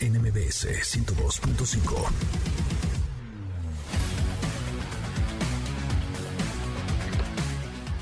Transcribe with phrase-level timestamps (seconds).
[0.00, 2.65] NMBS 102.5.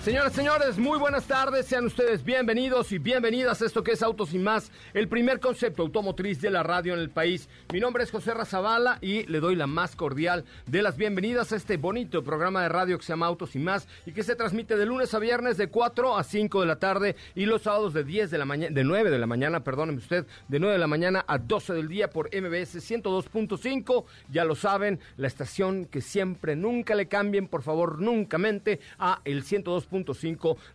[0.04, 1.64] Señoras, señores, muy buenas tardes.
[1.64, 5.80] Sean ustedes bienvenidos y bienvenidas a esto que es Autos y Más, el primer concepto
[5.80, 7.48] automotriz de la radio en el país.
[7.72, 11.56] Mi nombre es José Razabala y le doy la más cordial de las bienvenidas a
[11.56, 14.76] este bonito programa de radio que se llama Autos y Más y que se transmite
[14.76, 18.04] de lunes a viernes de 4 a 5 de la tarde y los sábados de
[18.04, 20.86] 10 de la mañana, de 9 de la mañana, perdóneme usted, de 9 de la
[20.86, 24.04] mañana a 12 del día por MBS 102.5.
[24.30, 29.22] Ya lo saben, la estación que siempre, nunca le cambien, por favor, nunca mente a
[29.24, 29.93] el 102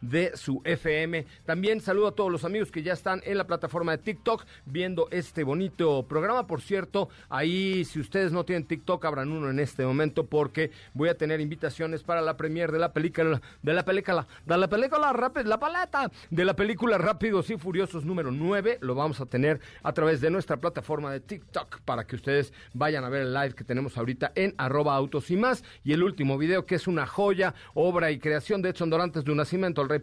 [0.01, 1.25] de su FM.
[1.45, 5.09] También saludo a todos los amigos que ya están en la plataforma de TikTok viendo
[5.11, 6.47] este bonito programa.
[6.47, 11.09] Por cierto, ahí si ustedes no tienen TikTok, abran uno en este momento porque voy
[11.09, 15.11] a tener invitaciones para la premier de la película, de la película, de la película
[15.11, 18.77] Rápido, la paleta, de la película Rápidos y Furiosos número 9.
[18.81, 23.03] Lo vamos a tener a través de nuestra plataforma de TikTok para que ustedes vayan
[23.03, 25.63] a ver el live que tenemos ahorita en arroba autos y más.
[25.83, 29.31] Y el último video que es una joya, obra y creación de Edson Dorán de
[29.31, 29.99] un nacimiento al rey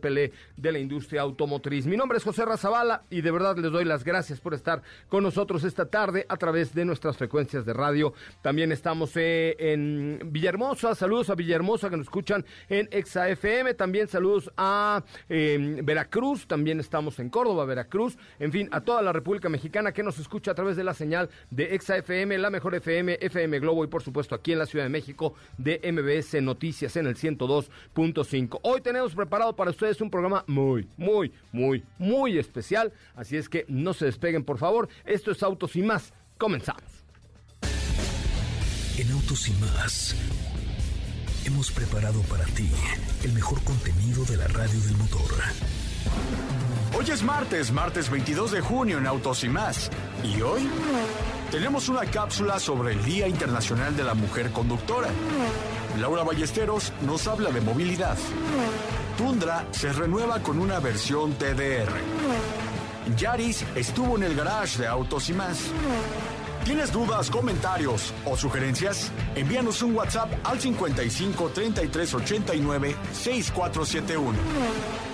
[0.56, 1.87] de la industria automotriz.
[1.87, 5.22] Mi nombre es José Razabala y de verdad les doy las gracias por estar con
[5.22, 8.12] nosotros esta tarde a través de nuestras frecuencias de radio.
[8.43, 14.09] También estamos eh, en Villahermosa, saludos a Villahermosa que nos escuchan en Exa FM, también
[14.09, 19.49] saludos a em, Veracruz, también estamos en Córdoba, Veracruz, en fin, a toda la República
[19.49, 23.19] Mexicana que nos escucha a través de la señal de Exa FM, la mejor FM,
[23.21, 27.06] FM Globo y por supuesto aquí en la Ciudad de México de MBS Noticias en
[27.06, 28.61] el 102.5.
[28.62, 32.95] Hoy tenemos tenemos preparado para ustedes un programa muy, muy, muy, muy especial.
[33.15, 34.89] Así es que no se despeguen, por favor.
[35.05, 36.15] Esto es Autos y más.
[36.39, 36.83] Comenzamos.
[38.97, 40.17] En Autos y más
[41.45, 42.71] hemos preparado para ti
[43.23, 45.31] el mejor contenido de la radio del motor.
[46.99, 49.91] Hoy es martes, martes 22 de junio en Autos y más.
[50.25, 50.67] Y hoy
[51.51, 55.09] tenemos una cápsula sobre el Día Internacional de la Mujer Conductora.
[55.97, 58.17] Laura Ballesteros nos habla de movilidad.
[59.17, 61.91] Tundra se renueva con una versión TDR.
[63.17, 65.59] Yaris estuvo en el garage de Autos y más.
[66.65, 69.12] ¿Tienes dudas, comentarios o sugerencias?
[69.37, 75.06] Envíanos un WhatsApp al 55 33 89 6471.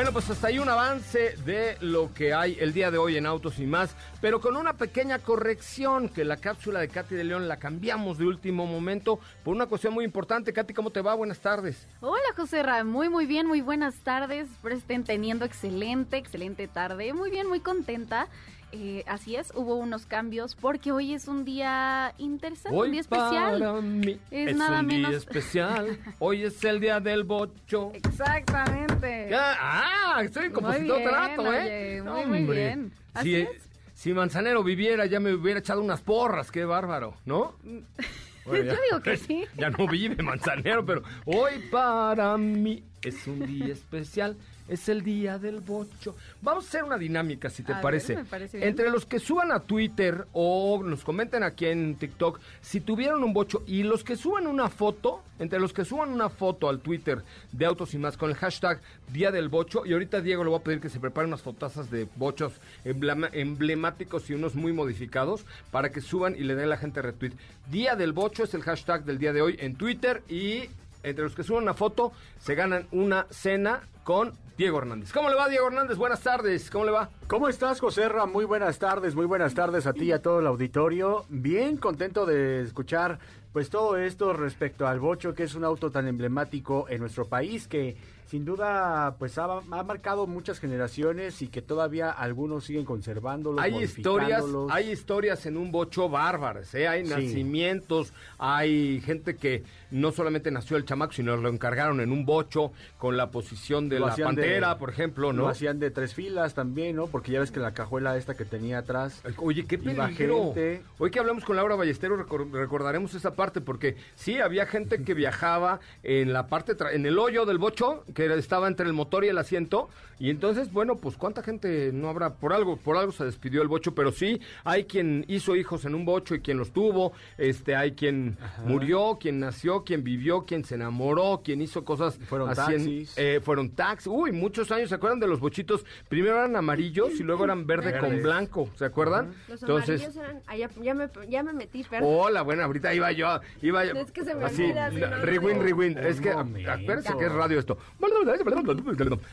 [0.00, 3.26] Bueno, pues hasta ahí un avance de lo que hay el día de hoy en
[3.26, 7.48] Autos y más, pero con una pequeña corrección, que la cápsula de Katy de León
[7.48, 10.54] la cambiamos de último momento por una cuestión muy importante.
[10.54, 11.12] Katy, ¿cómo te va?
[11.14, 11.86] Buenas tardes.
[12.00, 14.50] Hola, José Ra, muy, muy bien, muy buenas tardes.
[14.50, 17.12] Espero estén teniendo excelente, excelente tarde.
[17.12, 18.26] Muy bien, muy contenta.
[18.72, 23.58] Eh, así es, hubo unos cambios porque hoy es un día interesante, un día especial.
[23.58, 25.98] Para mí es, nada un día especial.
[26.20, 27.90] Hoy es el día del bocho.
[27.94, 29.30] Exactamente.
[29.34, 32.02] Ah, estoy en compositor trato, ¿eh?
[32.02, 32.92] muy, muy bien.
[33.22, 33.48] si, es.
[33.94, 37.56] si Manzanero viviera, ya me hubiera echado unas porras, qué bárbaro, ¿no?
[38.46, 39.44] Yo digo que sí.
[39.56, 44.36] Ya no vive Manzanero, pero hoy para mí es un día especial.
[44.68, 46.14] Es el día del bocho.
[46.42, 48.16] Vamos a hacer una dinámica, si te parece.
[48.52, 53.32] Entre los que suban a Twitter o nos comenten aquí en TikTok, si tuvieron un
[53.32, 57.24] bocho y los que suban una foto, entre los que suban una foto al Twitter
[57.50, 58.80] de Autos y más con el hashtag
[59.12, 61.90] Día del Bocho, y ahorita Diego le voy a pedir que se prepare unas fotazas
[61.90, 62.52] de bochos
[62.84, 67.32] emblemáticos y unos muy modificados para que suban y le den a la gente retweet.
[67.72, 70.68] Día del Bocho es el hashtag del día de hoy en Twitter y
[71.02, 75.12] entre los que suban una foto se ganan una cena con Diego Hernández.
[75.12, 75.96] ¿Cómo le va, Diego Hernández?
[75.96, 76.70] Buenas tardes.
[76.70, 77.10] ¿Cómo le va?
[77.28, 78.26] ¿Cómo estás, José Ra?
[78.26, 81.24] Muy buenas tardes, muy buenas tardes a ti y a todo el auditorio.
[81.28, 83.18] Bien contento de escuchar
[83.52, 87.66] Pues todo esto respecto al Bocho, que es un auto tan emblemático en nuestro país
[87.66, 87.96] que
[88.30, 93.60] sin duda pues ha, ha marcado muchas generaciones y que todavía algunos siguen conservándolo.
[93.60, 96.86] Hay historias, hay historias en un bocho bárbaras, ¿eh?
[96.86, 102.24] hay nacimientos, hay gente que no solamente nació el chamaco, sino lo encargaron en un
[102.24, 105.42] bocho con la posición de la pantera, por ejemplo, ¿no?
[105.42, 107.08] Lo hacían de tres filas también, ¿no?
[107.08, 109.24] Porque ya ves que la cajuela esta que tenía atrás.
[109.38, 110.54] Oye, qué peligro.
[110.98, 115.80] Hoy que hablamos con Laura Ballestero recordaremos esa parte porque sí había gente que viajaba
[116.04, 119.38] en la parte en el hoyo del bocho que estaba entre el motor y el
[119.38, 119.88] asiento.
[120.18, 123.68] Y entonces, bueno, pues cuánta gente no habrá, por algo, por algo se despidió el
[123.68, 127.74] bocho, pero sí, hay quien hizo hijos en un bocho y quien los tuvo, este,
[127.74, 128.36] hay quien
[128.66, 133.16] murió, quien nació, quien vivió, quien se enamoró, quien hizo cosas fueron taxis.
[133.16, 135.86] Eh, fueron taxis, uy, muchos años, ¿se acuerdan de los bochitos?
[136.10, 139.32] Primero eran amarillos y luego eran verde con blanco, ¿se acuerdan?
[139.48, 140.42] Los entonces, eran,
[140.82, 142.10] ya, me, ya me metí, perdón.
[142.12, 143.94] Hola, bueno, ahorita iba yo, iba yo.
[143.94, 144.90] Es que se me así, olvida,
[145.22, 147.78] rewind, rewind, es que, acuérdense que es radio esto.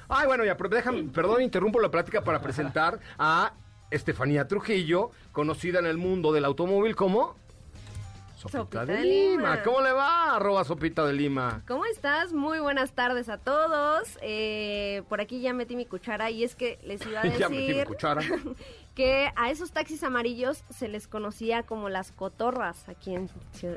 [0.10, 3.54] Ay, bueno, ya, perdón, interrumpo la plática para presentar a
[3.92, 7.36] Estefanía Trujillo, conocida en el mundo del automóvil como...
[8.36, 9.64] Sopita, de, Lima.
[9.64, 10.36] ¿Cómo le va?
[10.36, 11.64] Arroba Sopita de Lima.
[11.68, 12.34] ¿Cómo estás?
[12.34, 14.20] Muy buenas tardes a todos.
[14.22, 17.40] Eh, por aquí ya metí mi cuchara y es que les iba a decir...
[17.40, 18.22] ya metí mi cuchara.
[18.98, 23.30] que a esos taxis amarillos se les conocía como las cotorras aquí en,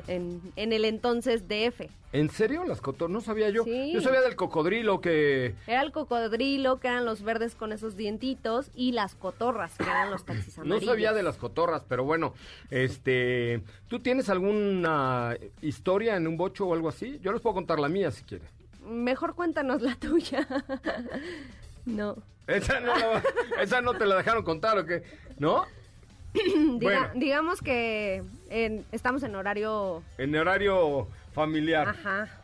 [0.07, 1.81] en, el entonces DF.
[2.11, 2.63] ¿En serio?
[2.63, 3.13] ¿Las cotorras?
[3.13, 3.63] No sabía yo.
[3.63, 5.53] Yo sabía del cocodrilo que...
[5.67, 10.09] Era el cocodrilo, que eran los verdes con esos dientitos, y las cotorras, que eran
[10.09, 10.81] los taxis amarillos.
[10.81, 12.33] No sabía de las cotorras, pero bueno,
[12.71, 13.61] este...
[13.87, 17.19] ¿Tú tienes alguna historia en un bocho o algo así?
[17.21, 18.45] Yo les puedo contar la mía si quiere.
[18.83, 20.47] Mejor cuéntanos la tuya.
[21.85, 22.15] no.
[22.47, 25.03] Esa no, te la dejaron contar o qué,
[25.37, 25.65] ¿no?
[27.15, 28.23] Digamos que
[28.91, 30.03] estamos en horario...
[30.17, 31.89] En horario familiar.
[31.89, 32.41] Ajá.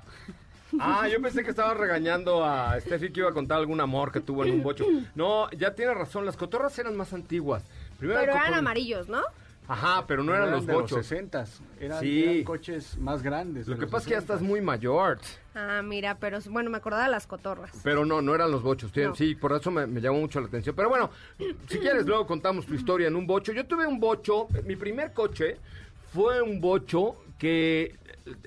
[0.79, 4.19] Ah, yo pensé que estaba regañando a Steffi que iba a contar algún amor que
[4.19, 4.85] tuvo en un bocho.
[5.15, 7.63] No, ya tiene razón, las cotorras eran más antiguas.
[7.99, 9.21] Pero eran amarillos, ¿no?
[9.67, 10.91] Ajá, pero no, eran, los bochos.
[10.91, 11.45] Los 60
[11.79, 13.67] eran, eran, coches más grandes.
[13.67, 15.19] Lo que pasa es que ya estás muy mayor.
[15.55, 17.71] Ah, mira, pero bueno, me acordaba de las cotorras.
[17.83, 18.91] Pero no, no eran los bochos.
[19.15, 20.75] Sí, por eso me, me, llamó mucho la atención.
[20.75, 21.09] Pero bueno,
[21.67, 23.51] si quieres, luego contamos tu historia en un bocho.
[23.51, 25.57] Yo tuve un bocho, mi primer coche
[26.13, 27.95] fue un bocho que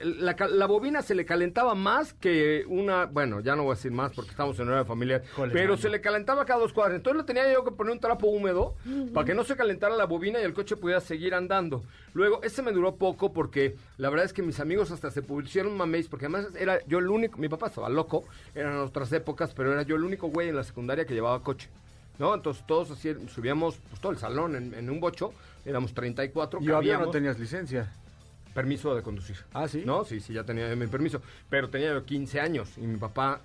[0.02, 4.12] la, bobina se le calentaba más que una, bueno, ya no voy a decir más
[4.12, 5.22] porque estamos en una familiar,
[5.52, 6.96] pero se le calentaba cada dos cuadras.
[6.96, 8.74] Entonces le tenía yo que poner un trapo húmedo
[9.14, 11.82] para que no se calentara la bobina y el coche pudiera seguir andando.
[12.12, 15.76] Luego, ese me duró poco porque la verdad es que mis amigos hasta se pusieron
[15.76, 18.24] mameis porque además era yo el único, mi papá estaba loco,
[18.54, 21.68] eran otras épocas, pero era yo el único güey en la secundaria que llevaba coche.
[22.18, 22.34] ¿no?
[22.34, 25.32] Entonces todos así subíamos pues, todo el salón en, un bocho,
[25.64, 26.60] éramos 34.
[26.60, 27.90] ¿Y había no tenías licencia?
[28.54, 29.36] Permiso de conducir.
[29.52, 29.82] Ah, sí.
[29.84, 31.22] No, sí, sí, ya tenía mi permiso.
[31.48, 33.40] Pero tenía yo 15 años y mi papá,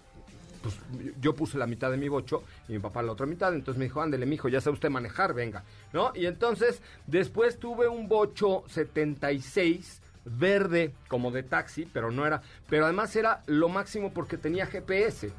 [0.62, 0.76] pues
[1.22, 3.54] yo puse la mitad de mi bocho y mi papá la otra mitad.
[3.54, 5.64] Entonces me dijo, ándele, mijo, ya sabe usted manejar, venga.
[5.94, 6.12] ¿No?
[6.16, 12.86] Y entonces después tuve un bocho 76 verde como de taxi, pero no era, pero
[12.86, 15.32] además era lo máximo porque tenía GPS.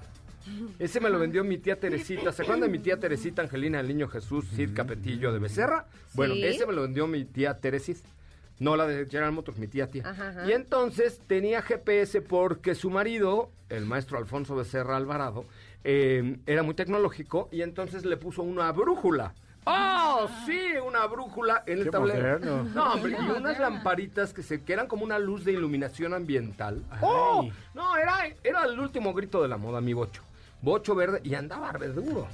[0.78, 2.30] Ese me lo vendió mi tía Teresita.
[2.30, 5.86] ¿Se acuerdan de mi tía Teresita Angelina, el niño Jesús, Cid Capetillo de Becerra?
[6.14, 8.08] Bueno, ese me lo vendió mi tía Teresita.
[8.58, 10.14] No, la de General Motors, mi tía, tía.
[10.46, 15.44] Y entonces tenía GPS porque su marido, el maestro Alfonso Becerra Alvarado,
[15.84, 19.34] eh, era muy tecnológico y entonces le puso una brújula.
[19.68, 20.60] ¡Oh, sí!
[20.86, 22.38] Una brújula en el tablero.
[22.64, 26.82] No, hombre, y unas lamparitas que se que eran como una luz de iluminación ambiental.
[27.02, 27.48] ¡Oh!
[27.74, 30.22] No, era, era el último grito de la moda, mi bocho.
[30.62, 32.28] Bocho verde y andaba re duro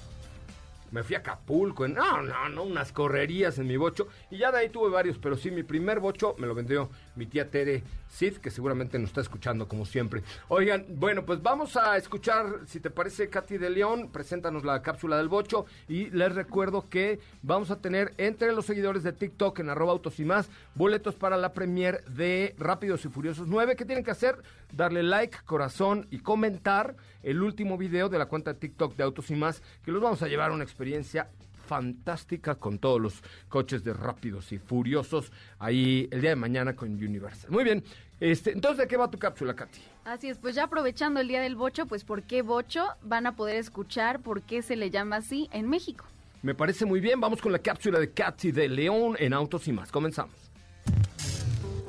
[0.93, 4.59] me fui a Acapulco, no, no, no, unas correrías en mi bocho, y ya de
[4.59, 7.83] ahí tuve varios, pero sí, mi primer bocho me lo vendió mi tía Tere
[8.13, 10.23] Sid, que seguramente nos está escuchando como siempre.
[10.49, 15.17] Oigan, bueno, pues vamos a escuchar, si te parece, Katy de León, preséntanos la cápsula
[15.17, 19.71] del bocho, y les recuerdo que vamos a tener entre los seguidores de TikTok en
[19.71, 24.05] arroba autos y más, boletos para la premier de Rápidos y Furiosos 9, ¿qué tienen
[24.05, 24.43] que hacer?
[24.73, 29.31] Darle like, corazón y comentar el último video de la cuenta de TikTok de Autos
[29.31, 31.31] y más, que los vamos a llevar a una experiencia
[31.73, 36.93] fantástica con todos los coches de rápidos y furiosos ahí el día de mañana con
[36.93, 37.51] Universal.
[37.51, 37.83] Muy bien,
[38.21, 39.81] este, entonces, ¿de qué va tu cápsula, Katy?
[40.05, 42.85] Así es, pues ya aprovechando el día del bocho, pues ¿por qué bocho?
[43.03, 46.05] Van a poder escuchar por qué se le llama así en México.
[46.43, 49.73] Me parece muy bien, vamos con la cápsula de Katy de León en Autos y
[49.73, 49.91] más.
[49.91, 50.35] Comenzamos.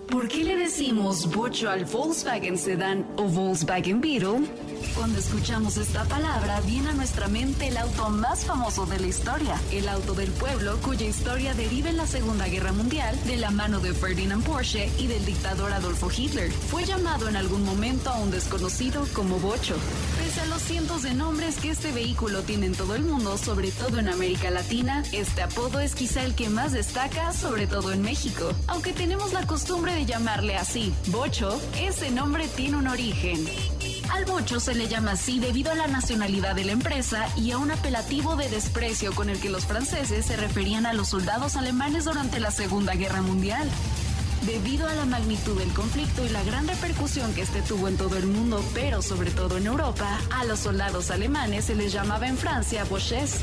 [0.10, 4.48] ¿Por qué le decimos bocho al Volkswagen Sedan o Volkswagen Beetle?
[4.96, 9.60] Cuando escuchamos esta palabra, viene a nuestra mente el auto más famoso de la historia,
[9.72, 13.80] el auto del pueblo, cuya historia deriva en la Segunda Guerra Mundial de la mano
[13.80, 16.52] de Ferdinand Porsche y del dictador Adolfo Hitler.
[16.52, 19.76] Fue llamado en algún momento a un desconocido como Bocho.
[20.20, 23.72] Pese a los cientos de nombres que este vehículo tiene en todo el mundo, sobre
[23.72, 28.02] todo en América Latina, este apodo es quizá el que más destaca, sobre todo en
[28.02, 28.52] México.
[28.68, 33.46] Aunque tenemos la costumbre de llamarle así, Bocho, ese nombre tiene un origen.
[34.14, 37.58] Al bocho se le llama así debido a la nacionalidad de la empresa y a
[37.58, 42.06] un apelativo de desprecio con el que los franceses se referían a los soldados alemanes
[42.06, 43.68] durante la Segunda Guerra Mundial.
[44.46, 48.16] Debido a la magnitud del conflicto y la gran repercusión que este tuvo en todo
[48.16, 52.38] el mundo, pero sobre todo en Europa, a los soldados alemanes se les llamaba en
[52.38, 53.40] Francia boches.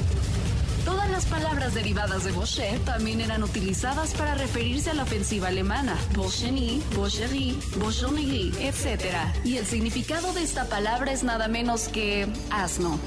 [0.84, 5.96] Todas las palabras derivadas de Bochet también eran utilizadas para referirse a la ofensiva alemana,
[6.14, 9.14] Bolsheny, Bolcherie, Bolshonegri, etc.
[9.44, 12.98] Y el significado de esta palabra es nada menos que asno.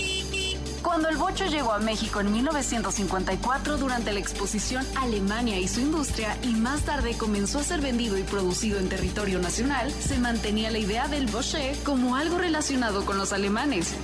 [0.84, 6.38] Cuando el bocho llegó a México en 1954 durante la exposición Alemania y su industria
[6.44, 10.80] y más tarde comenzó a ser vendido y producido en territorio nacional, se mantenía la
[10.80, 13.96] idea del Boche como algo relacionado con los alemanes.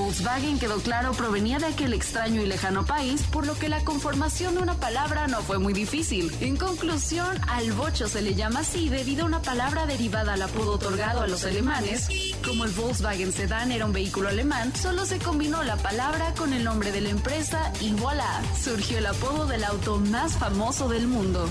[0.00, 4.54] Volkswagen quedó claro provenía de aquel extraño y lejano país, por lo que la conformación
[4.54, 6.34] de una palabra no fue muy difícil.
[6.40, 10.72] En conclusión, al bocho se le llama así debido a una palabra derivada al apodo
[10.72, 12.08] otorgado a los alemanes.
[12.42, 16.64] Como el Volkswagen Sedan era un vehículo alemán, solo se combinó la palabra con el
[16.64, 21.46] nombre de la empresa y voilà, surgió el apodo del auto más famoso del mundo.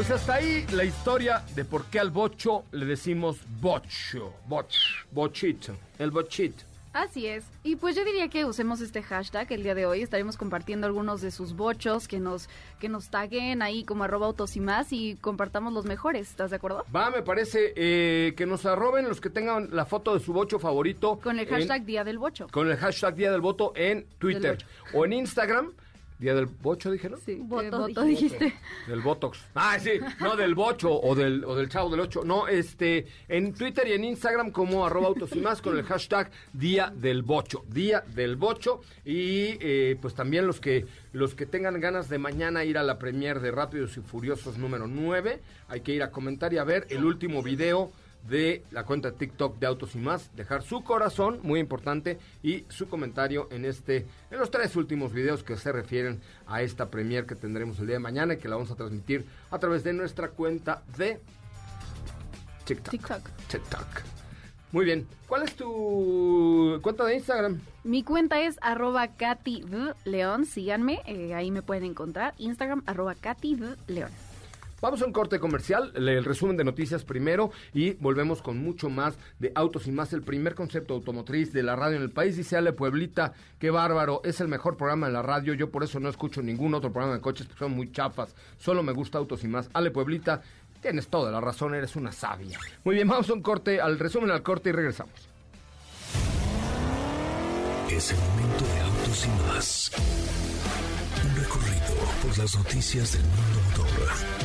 [0.00, 4.72] Pues hasta ahí la historia de por qué al bocho le decimos bocho, boch,
[5.12, 6.64] bochito, el bochito.
[6.94, 7.44] Así es.
[7.64, 10.00] Y pues yo diría que usemos este hashtag el día de hoy.
[10.00, 14.56] Estaremos compartiendo algunos de sus bochos que nos, que nos taguen ahí como arroba autos
[14.56, 16.30] y más y compartamos los mejores.
[16.30, 16.86] ¿Estás de acuerdo?
[16.96, 20.58] Va, me parece eh, que nos arroben los que tengan la foto de su bocho
[20.58, 21.20] favorito.
[21.22, 22.48] Con el hashtag Día del Bocho.
[22.50, 24.64] Con el hashtag Día del Voto en Twitter
[24.94, 25.74] o en Instagram.
[26.20, 27.18] Día del bocho, dijeron.
[27.24, 28.52] Sí, voto, dijiste.
[28.86, 29.38] Del botox.
[29.54, 32.22] Ah, sí, no del bocho o del, o del chavo del ocho.
[32.24, 36.30] No, este, en Twitter y en Instagram como arroba autos y más con el hashtag
[36.52, 37.64] Día del Bocho.
[37.68, 38.82] Día del Bocho.
[39.02, 42.98] Y eh, pues también los que, los que tengan ganas de mañana ir a la
[42.98, 46.86] premier de Rápidos y Furiosos número 9, hay que ir a comentar y a ver
[46.90, 47.92] el último video
[48.28, 52.64] de la cuenta de TikTok de Autos y Más, dejar su corazón, muy importante, y
[52.68, 57.26] su comentario en este, en los tres últimos videos que se refieren a esta premier
[57.26, 59.92] que tendremos el día de mañana y que la vamos a transmitir a través de
[59.92, 61.20] nuestra cuenta de
[62.64, 62.90] TikTok.
[62.90, 63.28] TikTok.
[63.48, 63.86] TikTok.
[64.72, 65.06] Muy bien.
[65.26, 67.60] ¿Cuál es tu cuenta de Instagram?
[67.82, 69.64] Mi cuenta es arroba Katy
[70.04, 72.34] León, síganme, eh, ahí me pueden encontrar.
[72.38, 73.58] Instagram arroba Katy
[73.88, 74.10] León.
[74.80, 79.18] Vamos a un corte comercial, el resumen de noticias primero y volvemos con mucho más
[79.38, 82.36] de Autos y más, el primer concepto automotriz de la radio en el país.
[82.36, 86.00] Dice Ale Pueblita, qué bárbaro, es el mejor programa de la radio, yo por eso
[86.00, 89.44] no escucho ningún otro programa de coches porque son muy chafas, solo me gusta Autos
[89.44, 89.68] y más.
[89.74, 90.40] Ale Pueblita,
[90.80, 92.58] tienes toda la razón, eres una sabia.
[92.82, 95.28] Muy bien, vamos a un corte, al resumen al corte y regresamos.
[97.90, 99.92] Es el momento de Autos y más.
[101.22, 104.39] Un recorrido por las noticias del mundo motor.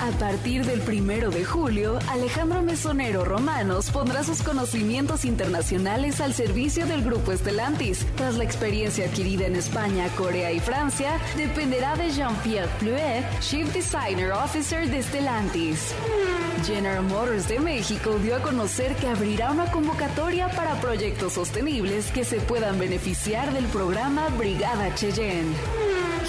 [0.00, 6.86] A partir del primero de julio, Alejandro Mesonero Romanos pondrá sus conocimientos internacionales al servicio
[6.86, 8.06] del Grupo Estelantis.
[8.16, 14.30] Tras la experiencia adquirida en España, Corea y Francia, dependerá de Jean-Pierre Pluet, Chief Designer
[14.30, 15.92] Officer de Stellantis.
[16.64, 22.24] General Motors de México dio a conocer que abrirá una convocatoria para proyectos sostenibles que
[22.24, 25.56] se puedan beneficiar del programa Brigada Cheyenne.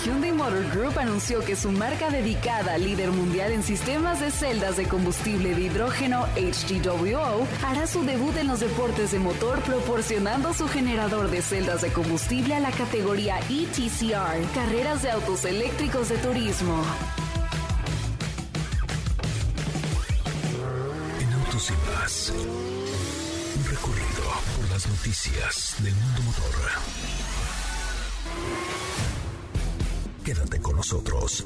[0.06, 4.88] Hyundai Motor Group anunció que su marca dedicada, líder mundial en sistemas de celdas de
[4.88, 11.30] combustible de hidrógeno HGWO, hará su debut en los deportes de motor proporcionando su generador
[11.30, 16.84] de celdas de combustible a la categoría ETCR, carreras de autos eléctricos de turismo.
[21.20, 24.24] En Autos y más, un recorrido
[24.58, 26.56] por las noticias del mundo motor.
[30.24, 31.46] Quédate con nosotros.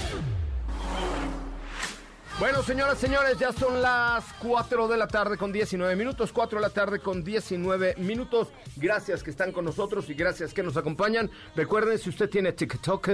[2.41, 6.61] Bueno, señoras, señores, ya son las 4 de la tarde con 19 minutos, 4 de
[6.63, 8.47] la tarde con 19 minutos.
[8.77, 11.29] Gracias que están con nosotros y gracias que nos acompañan.
[11.55, 13.09] Recuerden, si usted tiene TikTok,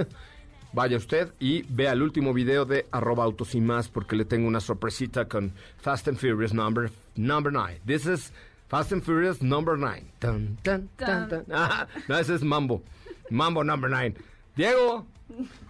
[0.72, 4.48] vaya usted y vea el último video de arroba autos y más porque le tengo
[4.48, 7.82] una sorpresita con Fast and Furious number, number 9.
[7.84, 8.32] This is
[8.68, 10.10] Fast and Furious number 9.
[10.20, 11.44] Tan, tan, tan, tan.
[11.52, 12.82] Ah, no, ese es Mambo.
[13.28, 14.14] Mambo number 9.
[14.56, 15.06] Diego,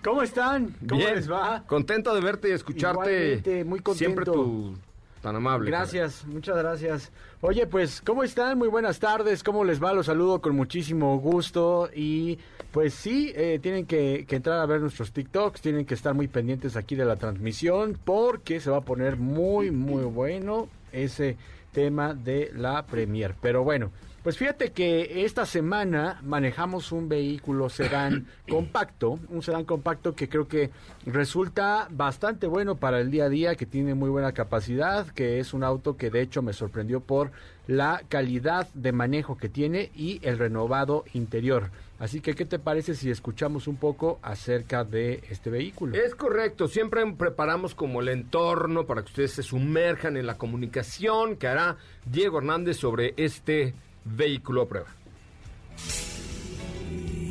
[0.03, 0.75] ¿Cómo están?
[0.89, 1.15] ¿Cómo Bien.
[1.15, 1.65] les va?
[1.67, 3.13] Contento de verte y escucharte.
[3.13, 3.99] Igualmente, muy contento.
[3.99, 4.75] Siempre tú
[5.21, 5.71] tan amable.
[5.71, 7.13] Gracias, muchas gracias.
[7.41, 8.59] Oye, pues, ¿cómo están?
[8.59, 9.43] Muy buenas tardes.
[9.43, 9.93] ¿Cómo les va?
[9.93, 11.91] Los saludo con muchísimo gusto.
[11.95, 12.39] Y
[12.73, 15.61] pues sí, eh, tienen que, que entrar a ver nuestros TikToks.
[15.61, 19.71] Tienen que estar muy pendientes aquí de la transmisión porque se va a poner muy,
[19.71, 21.37] muy bueno ese
[21.73, 23.35] tema de la Premier.
[23.41, 23.91] Pero bueno.
[24.23, 30.49] Pues fíjate que esta semana manejamos un vehículo sedán compacto, un sedán compacto que creo
[30.49, 30.71] que
[31.07, 35.55] resulta bastante bueno para el día a día, que tiene muy buena capacidad, que es
[35.55, 37.31] un auto que de hecho me sorprendió por
[37.69, 41.71] la calidad de manejo que tiene y el renovado interior.
[42.01, 45.97] Así que, ¿qué te parece si escuchamos un poco acerca de este vehículo?
[45.97, 51.37] Es correcto, siempre preparamos como el entorno para que ustedes se sumerjan en la comunicación
[51.37, 53.75] que hará Diego Hernández sobre este
[54.09, 54.89] vehículo a prueba.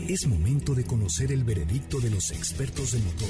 [0.07, 3.29] Es momento de conocer el veredicto de los expertos de motor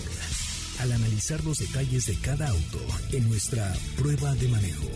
[0.80, 2.80] al analizar los detalles de cada auto
[3.12, 4.88] en nuestra prueba de manejo.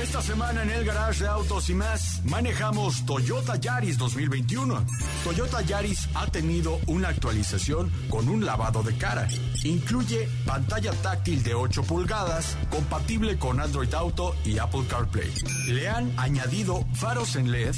[0.00, 4.86] Esta semana en el garage de autos y más manejamos Toyota Yaris 2021.
[5.24, 9.28] Toyota Yaris ha tenido una actualización con un lavado de cara.
[9.62, 15.30] Incluye pantalla táctil de 8 pulgadas, compatible con Android Auto y Apple CarPlay.
[15.68, 17.76] Le han añadido faros en LED,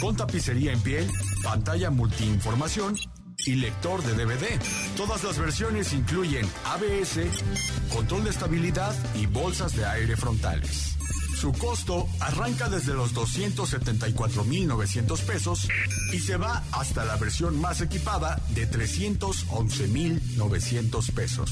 [0.00, 1.10] con tapicería en piel,
[1.42, 2.96] pantalla multiinformación
[3.46, 4.60] y lector de DVD.
[4.96, 7.18] Todas las versiones incluyen ABS,
[7.92, 10.93] control de estabilidad y bolsas de aire frontales.
[11.34, 15.68] Su costo arranca desde los 274.900 pesos
[16.12, 21.50] y se va hasta la versión más equipada de 311.900 pesos.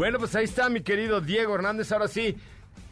[0.00, 1.92] Bueno, pues ahí está mi querido Diego Hernández.
[1.92, 2.34] Ahora sí,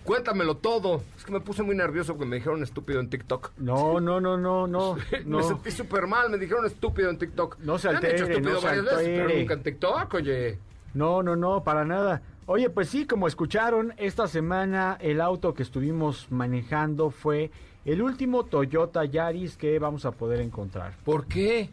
[0.05, 1.03] cuéntamelo todo.
[1.17, 3.53] Es que me puse muy nervioso porque me dijeron estúpido en TikTok.
[3.57, 4.95] No, no, no, no, no.
[5.13, 5.43] me no.
[5.43, 7.61] sentí súper mal, me dijeron estúpido en TikTok.
[7.61, 9.41] No se Me han dicho altere, estúpido no varias veces, pero altere.
[9.41, 10.59] nunca en TikTok, oye.
[10.93, 12.21] No, no, no, para nada.
[12.45, 17.51] Oye, pues sí, como escucharon, esta semana el auto que estuvimos manejando fue
[17.87, 20.93] el último Toyota Yaris que vamos a poder encontrar.
[21.07, 21.71] ¿Por qué?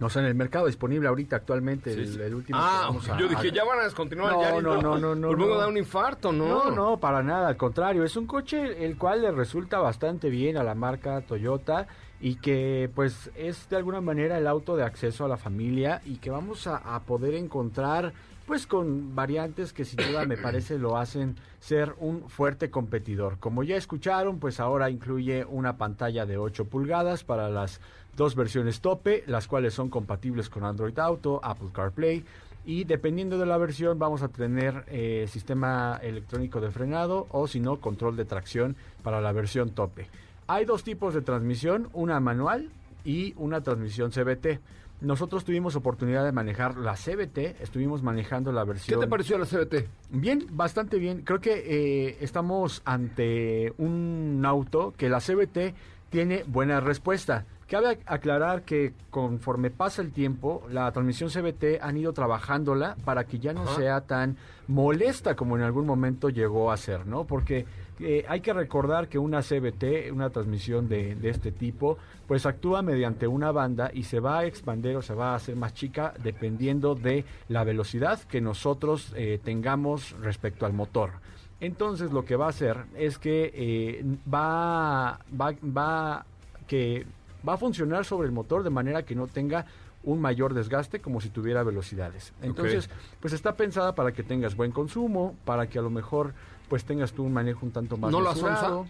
[0.00, 3.48] No sé, en el mercado disponible ahorita actualmente, el, el último Ah, a- yo dije,
[3.48, 4.62] a- ya van a descontinuar No, Yaris.
[4.62, 5.60] no, no, no, no, Pues luego no.
[5.60, 6.48] da un infarto, ¿no?
[6.48, 10.56] No, no, para nada, al contrario, es un coche el cual le resulta bastante bien
[10.56, 11.86] a la marca Toyota
[12.18, 16.16] y que pues es de alguna manera el auto de acceso a la familia y
[16.16, 18.12] que vamos a, a poder encontrar
[18.46, 23.38] pues con variantes que sin duda me parece lo hacen ser un fuerte competidor.
[23.38, 27.80] Como ya escucharon, pues ahora incluye una pantalla de 8 pulgadas para las
[28.20, 32.22] dos versiones tope, las cuales son compatibles con Android Auto, Apple CarPlay
[32.66, 37.60] y dependiendo de la versión vamos a tener eh, sistema electrónico de frenado o si
[37.60, 40.06] no control de tracción para la versión tope.
[40.48, 42.68] Hay dos tipos de transmisión, una manual
[43.06, 44.60] y una transmisión CBT.
[45.00, 49.00] Nosotros tuvimos oportunidad de manejar la CBT, estuvimos manejando la ¿Qué versión...
[49.00, 49.88] te pareció la CBT?
[50.10, 51.22] Bien, bastante bien.
[51.22, 55.74] Creo que eh, estamos ante un auto que la CBT
[56.10, 57.46] tiene buena respuesta.
[57.70, 63.38] Cabe aclarar que conforme pasa el tiempo, la transmisión CBT han ido trabajándola para que
[63.38, 63.76] ya no Ajá.
[63.76, 67.26] sea tan molesta como en algún momento llegó a ser, ¿no?
[67.28, 67.66] Porque
[68.00, 72.82] eh, hay que recordar que una CBT, una transmisión de, de este tipo, pues actúa
[72.82, 76.12] mediante una banda y se va a expandir o se va a hacer más chica
[76.24, 81.12] dependiendo de la velocidad que nosotros eh, tengamos respecto al motor.
[81.60, 86.26] Entonces lo que va a hacer es que eh, va, va, va,
[86.66, 87.06] que
[87.46, 89.66] va a funcionar sobre el motor de manera que no tenga
[90.02, 92.32] un mayor desgaste como si tuviera velocidades.
[92.42, 92.88] Entonces,
[93.20, 96.32] pues está pensada para que tengas buen consumo, para que a lo mejor
[96.68, 98.86] pues tengas tú un manejo un tanto más ¿No lo.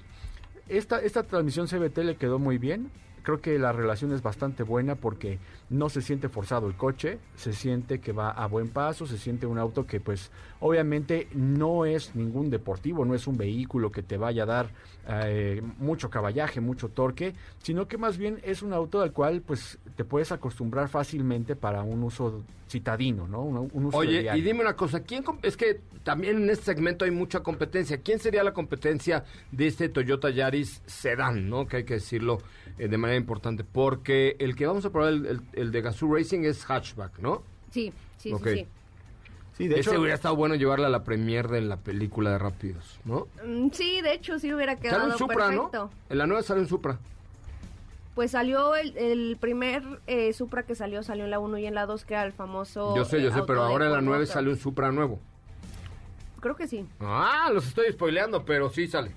[0.68, 2.90] Esta, esta transmisión CBT le quedó muy bien.
[3.22, 7.52] Creo que la relación es bastante buena porque no se siente forzado el coche, se
[7.52, 10.30] siente que va a buen paso, se siente un auto que pues
[10.60, 14.70] obviamente no es ningún deportivo, no es un vehículo que te vaya a dar
[15.08, 19.78] eh, mucho caballaje, mucho torque, sino que más bien es un auto al cual pues
[19.96, 23.42] te puedes acostumbrar fácilmente para un uso citadino, ¿no?
[23.42, 24.40] Un, un uso Oye, diario.
[24.40, 27.98] y dime una cosa, ¿quién es que también en este segmento hay mucha competencia.
[27.98, 31.66] ¿Quién sería la competencia de este Toyota Yaris Sedan, no?
[31.66, 32.38] Que hay que decirlo
[32.78, 36.14] eh, de manera importante, porque el que vamos a probar el, el- el de Gazoo
[36.14, 37.42] Racing es hatchback, ¿no?
[37.70, 38.66] Sí, sí, sí, sí.
[39.58, 42.38] Sí, de Ese hecho, hubiera estado bueno llevarla a la premier de la película de
[42.38, 43.26] Rápidos, ¿no?
[43.46, 45.70] Mm, Sí, de hecho, sí hubiera Sale quedado un Supra, perfecto.
[45.72, 45.90] ¿no?
[46.08, 46.98] En la nueva sale un Supra.
[48.20, 51.74] Pues salió el, el primer eh, Supra que salió, salió en la 1 y en
[51.74, 52.94] la 2, que era el famoso...
[52.94, 54.34] yo sé, yo eh, sé, pero ahora en la Paul 9 Walker.
[54.34, 55.18] sale un Supra nuevo.
[56.38, 56.86] Creo que sí.
[57.00, 59.12] Ah, los estoy spoileando, pero sí sale.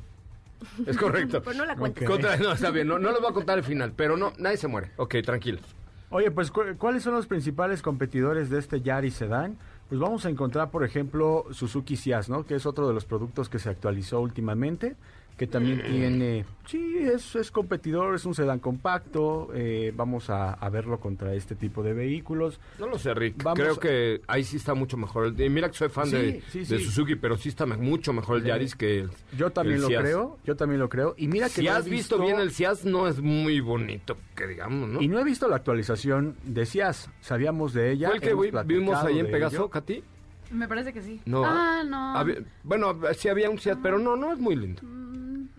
[0.87, 1.41] Es correcto.
[1.43, 2.07] Pues no la cuentes.
[2.39, 4.91] No, está bien, no, no voy a contar el final, pero no, nadie se muere.
[4.95, 5.63] Ok, tranquilos.
[6.09, 9.57] Oye, pues cu- ¿cuáles son los principales competidores de este Yaris Sedan?
[9.89, 12.45] Pues vamos a encontrar, por ejemplo, Suzuki Ciaz, ¿no?
[12.45, 14.95] Que es otro de los productos que se actualizó últimamente,
[15.37, 20.69] que también tiene, sí, es, es competidor, es un sedán compacto, eh, vamos a, a
[20.69, 22.59] verlo contra este tipo de vehículos.
[22.79, 23.41] No lo sé, Rick.
[23.43, 25.25] Vamos Creo a- que ahí sí está mucho mejor.
[25.25, 26.85] el- y mira que soy fan Sí, de, sí, de sí.
[26.85, 30.01] Suzuki, pero sí está mucho mejor el Yaris que el Yo también el lo Ciaz.
[30.03, 31.15] creo, yo también lo creo.
[31.17, 34.45] Y mira que Si no has visto bien el Ciaz, no es muy bonito, que
[34.47, 35.01] digamos, ¿no?
[35.01, 38.07] Y no he visto la actualización de Ciaz, sabíamos de ella.
[38.09, 39.69] ¿Fue el que vimos ahí en Pegaso, ello.
[39.69, 40.03] Katy?
[40.51, 41.19] Me parece que sí.
[41.25, 41.43] No.
[41.43, 42.15] Ah, no.
[42.15, 44.83] Había- bueno, sí había un Ciaz, pero no, no es muy lindo.
[44.83, 45.12] Mm.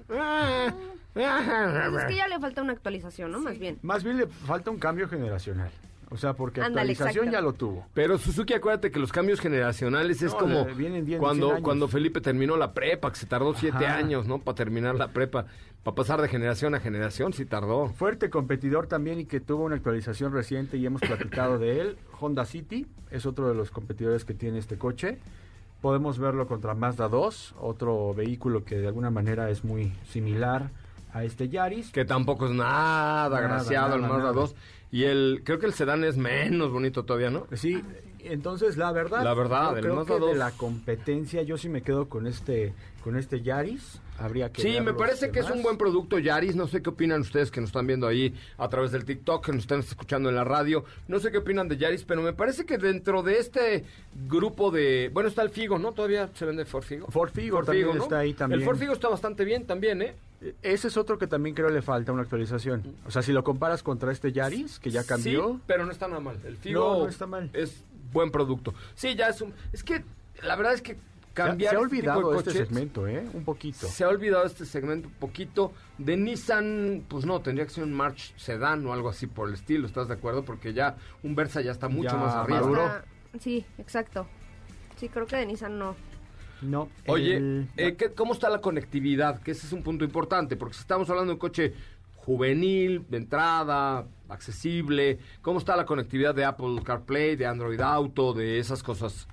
[0.06, 1.26] Pues
[2.02, 3.40] es que ya le falta una actualización, ¿no?
[3.40, 3.78] Más bien.
[3.82, 5.70] Más bien le falta un cambio generacional.
[6.10, 7.30] O sea, porque actualización exacto.
[7.32, 7.86] ya lo tuvo.
[7.94, 11.50] Pero Suzuki, acuérdate que los cambios generacionales es No, como le- vienen 10, 100 cuando,
[11.52, 11.62] años.
[11.62, 13.96] cuando Felipe terminó la prepa, que se tardó siete Ajá.
[13.96, 14.38] años, ¿no?
[14.38, 15.46] Para terminar la prepa,
[15.82, 17.88] para pasar de generación a generación, sí tardó.
[17.88, 21.96] Fuerte competidor también y que tuvo una actualización reciente y hemos platicado de él.
[22.20, 25.18] Honda City es otro de los competidores que tiene este coche.
[25.84, 30.70] Podemos verlo contra Mazda 2, otro vehículo que de alguna manera es muy similar
[31.12, 31.90] a este Yaris.
[31.92, 34.32] Que tampoco es nada, Nada, agraciado el Mazda nada.
[34.32, 34.54] 2.
[34.92, 37.46] Y el, creo que el sedán es menos bonito todavía, ¿no?
[37.52, 37.82] Sí,
[38.20, 40.36] entonces la verdad, La verdad, el creo Mazda que de 2.
[40.38, 44.00] la competencia yo sí me quedo con este con este Yaris.
[44.18, 46.54] Habría que Sí, me parece que es un buen producto Yaris.
[46.54, 49.52] No sé qué opinan ustedes que nos están viendo ahí a través del TikTok, que
[49.52, 50.84] nos están escuchando en la radio.
[51.08, 53.84] No sé qué opinan de Yaris, pero me parece que dentro de este
[54.28, 55.10] grupo de...
[55.12, 55.92] Bueno, está el Figo, ¿no?
[55.92, 57.08] Todavía se vende Ford Figo.
[57.08, 58.02] Ford Figo también ¿no?
[58.02, 58.60] está ahí también.
[58.60, 60.14] El Ford Figo está bastante bien también, ¿eh?
[60.62, 62.82] Ese es otro que también creo le falta una actualización.
[63.06, 65.54] O sea, si lo comparas contra este Yaris, que ya cambió.
[65.54, 66.38] Sí, pero no está nada mal.
[66.44, 67.50] El Figo No, no está mal.
[67.52, 68.74] es buen producto.
[68.94, 69.52] Sí, ya es un...
[69.72, 70.04] Es que
[70.42, 70.96] la verdad es que
[71.34, 73.24] cambiar se ha este tipo de olvidado este coches- segmento, ¿eh?
[73.34, 73.86] Un poquito.
[73.86, 75.72] Se ha olvidado este segmento un poquito.
[75.98, 79.54] De Nissan, pues no, tendría que ser un March Sedan o algo así por el
[79.54, 80.44] estilo, ¿estás de acuerdo?
[80.44, 83.04] Porque ya un Versa ya está mucho Ya más arriba.
[83.40, 84.26] Sí, exacto.
[84.96, 85.94] Sí, creo que de Nissan no.
[86.62, 86.88] No.
[87.08, 89.40] Oye, el- eh, ¿qué- ¿cómo está la conectividad?
[89.42, 91.74] Que ese es un punto importante, porque si estamos hablando de un coche
[92.16, 98.58] juvenil, de entrada, accesible, ¿cómo está la conectividad de Apple CarPlay, de Android Auto, de
[98.58, 99.28] esas cosas?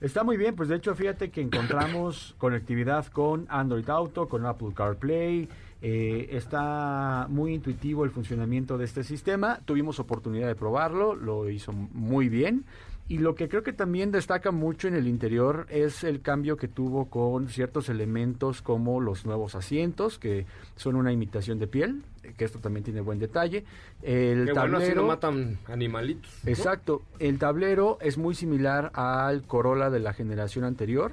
[0.00, 4.70] Está muy bien, pues de hecho fíjate que encontramos conectividad con Android Auto, con Apple
[4.74, 5.46] CarPlay,
[5.82, 11.72] eh, está muy intuitivo el funcionamiento de este sistema, tuvimos oportunidad de probarlo, lo hizo
[11.72, 12.64] muy bien
[13.10, 16.68] y lo que creo que también destaca mucho en el interior es el cambio que
[16.68, 20.46] tuvo con ciertos elementos como los nuevos asientos que
[20.76, 22.04] son una imitación de piel,
[22.36, 23.64] que esto también tiene buen detalle,
[24.02, 26.30] el Qué bueno, así tablero no matan animalitos.
[26.44, 26.50] ¿no?
[26.50, 27.02] Exacto.
[27.18, 31.10] El tablero es muy similar al Corolla de la generación anterior.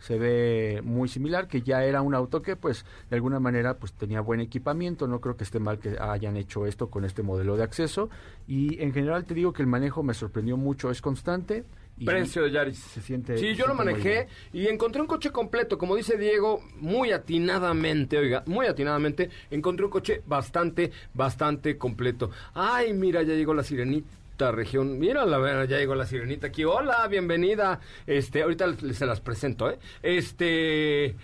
[0.00, 3.92] Se ve muy similar, que ya era un auto que pues de alguna manera pues
[3.92, 5.06] tenía buen equipamiento.
[5.06, 8.10] No creo que esté mal que hayan hecho esto con este modelo de acceso.
[8.48, 11.64] Y en general te digo que el manejo me sorprendió mucho, es constante.
[11.98, 12.78] Y Precio de Yaris.
[12.78, 13.36] Se siente.
[13.36, 18.42] Sí, yo lo manejé y encontré un coche completo, como dice Diego, muy atinadamente, oiga,
[18.46, 22.30] muy atinadamente, encontré un coche bastante, bastante completo.
[22.54, 24.19] Ay, mira, ya llegó la sirenita
[24.50, 24.98] región.
[24.98, 26.64] Mira, la verdad, ya llegó la sirenita aquí.
[26.64, 27.80] Hola, bienvenida.
[28.06, 29.78] Este, ahorita se las presento, ¿eh?
[30.02, 31.14] Este,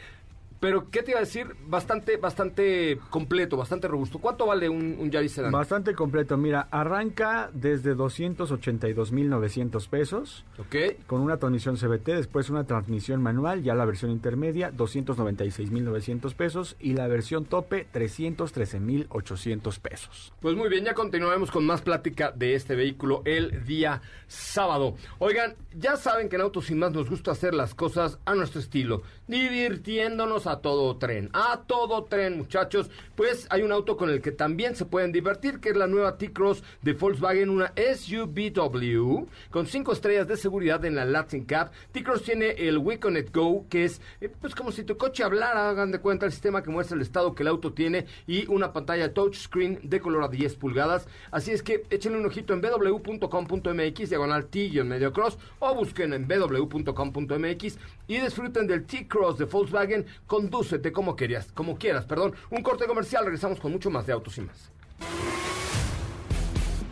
[0.60, 1.48] pero ¿qué te iba a decir?
[1.66, 4.18] Bastante, bastante completo, bastante robusto.
[4.18, 5.52] ¿Cuánto vale un, un Yaris Sedan?
[5.52, 6.36] Bastante completo.
[6.36, 10.44] Mira, arranca desde 282.900 pesos.
[10.58, 10.76] Ok.
[11.06, 16.76] Con una transmisión CBT, después una transmisión manual, ya la versión intermedia, 296.900 pesos.
[16.80, 20.32] Y la versión tope, 313.800 pesos.
[20.40, 24.96] Pues muy bien, ya continuaremos con más plática de este vehículo el día sábado.
[25.18, 28.60] Oigan, ya saben que en Autos Sin Más nos gusta hacer las cosas a nuestro
[28.60, 32.90] estilo, divirtiéndonos a todo tren, a todo tren, muchachos.
[33.14, 36.18] Pues hay un auto con el que también se pueden divertir, que es la nueva
[36.18, 41.70] T-Cross de Volkswagen, una SUVW con cinco estrellas de seguridad en la Latin Cab.
[41.92, 45.92] T-Cross tiene el WeConnect Go, que es eh, pues como si tu coche hablara, hagan
[45.92, 49.12] de cuenta el sistema que muestra el estado que el auto tiene y una pantalla
[49.12, 51.06] touchscreen de color a 10 pulgadas.
[51.30, 57.78] Así es que échenle un ojito en www.com.mx, diagonal T-Medio Cross, o busquen en www.com.mx
[58.08, 60.06] y disfruten del T-Cross de Volkswagen.
[60.36, 62.34] Condúcete como querías, como quieras, perdón.
[62.50, 64.70] Un corte comercial, regresamos con mucho más de autos y más.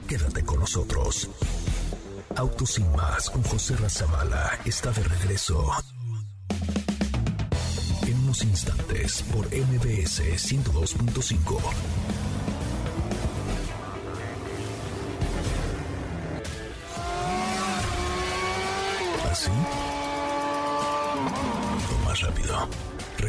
[0.09, 1.29] Quédate con nosotros.
[2.37, 5.71] Autos sin más con José Razabala está de regreso.
[8.07, 12.24] En unos instantes por MBS 102.5.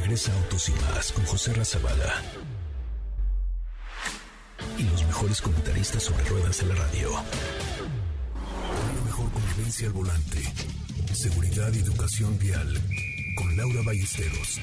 [0.06, 2.22] Regresa Autos y más con José Razabala.
[4.78, 7.10] Y los mejores comentaristas sobre ruedas de la radio.
[7.10, 10.44] La mejor convivencia al volante.
[11.12, 12.72] Seguridad y educación vial.
[13.36, 14.62] Con Laura Ballesteros.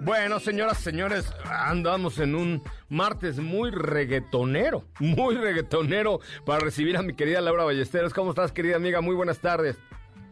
[0.00, 7.14] Bueno, señoras, señores, andamos en un martes muy reggaetonero, muy reggaetonero para recibir a mi
[7.14, 8.12] querida Laura Ballesteros.
[8.12, 9.00] ¿Cómo estás, querida amiga?
[9.00, 9.76] Muy buenas tardes.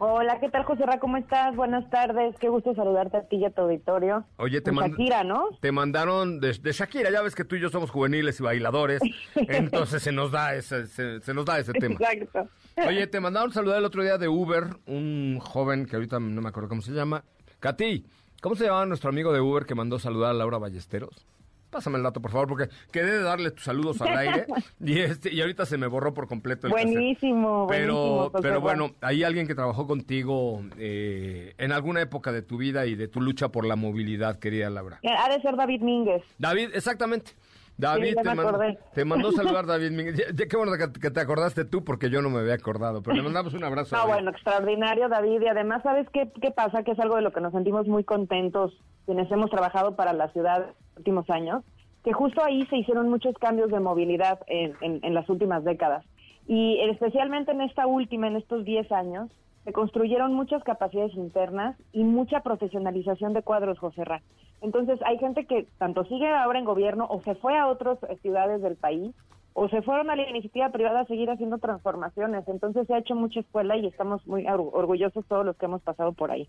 [0.07, 0.99] Hola, ¿qué tal, José Ra?
[0.99, 1.57] ¿Cómo estás?
[1.57, 2.37] Buenas tardes.
[2.39, 4.27] Qué gusto saludarte a ti y a tu auditorio.
[4.37, 4.99] Oye, te mandaron.
[4.99, 5.49] Shakira, ¿no?
[5.61, 9.01] Te mandaron de, de Shakira, ya ves que tú y yo somos juveniles y bailadores,
[9.35, 11.95] entonces se nos da ese, se, se nos da ese tema.
[11.95, 12.47] Exacto.
[12.87, 16.51] Oye, te mandaron saludar el otro día de Uber, un joven que ahorita no me
[16.51, 17.25] acuerdo cómo se llama.
[17.61, 18.05] Katy,
[18.43, 21.27] ¿cómo se llamaba nuestro amigo de Uber que mandó saludar a Laura Ballesteros?
[21.75, 24.47] Pásame el dato, por favor, porque quedé de darle tus saludos al aire
[24.81, 26.89] y este y ahorita se me borró por completo el cassette.
[26.89, 32.43] Buenísimo, Pero, buenísimo, pero bueno, hay alguien que trabajó contigo eh, en alguna época de
[32.43, 35.01] tu vida y de tu lucha por la movilidad, querida Laura.
[35.03, 36.23] Ha de ser David Mínguez.
[36.39, 37.33] David, exactamente.
[37.77, 38.59] David te, mandó,
[38.95, 40.15] te mandó saludar David.
[40.15, 43.03] Ya- ya qué bueno que, que te acordaste tú porque yo no me había acordado,
[43.03, 43.97] pero le mandamos un abrazo.
[43.97, 45.41] a Ah, bueno, extraordinario, David.
[45.43, 46.83] Y además, ¿sabes qué, qué pasa?
[46.85, 48.73] Que es algo de lo que nos sentimos muy contentos
[49.07, 51.63] quienes hemos trabajado para la ciudad en los últimos años,
[52.05, 56.05] que justo ahí se hicieron muchos cambios de movilidad en, en- en las últimas décadas.
[56.47, 59.31] Y especialmente en esta última, en estos 10 años,
[59.65, 64.21] se construyeron muchas capacidades internas y mucha profesionalización de cuadros, José Ra.
[64.61, 68.17] Entonces, hay gente que tanto sigue ahora en gobierno o se fue a otras eh,
[68.23, 69.15] ciudades del país
[69.55, 72.47] o se fueron a la iniciativa privada a seguir haciendo transformaciones.
[72.49, 75.81] Entonces, se ha hecho mucha escuela y estamos muy or- orgullosos todos los que hemos
[75.83, 76.49] pasado por ahí.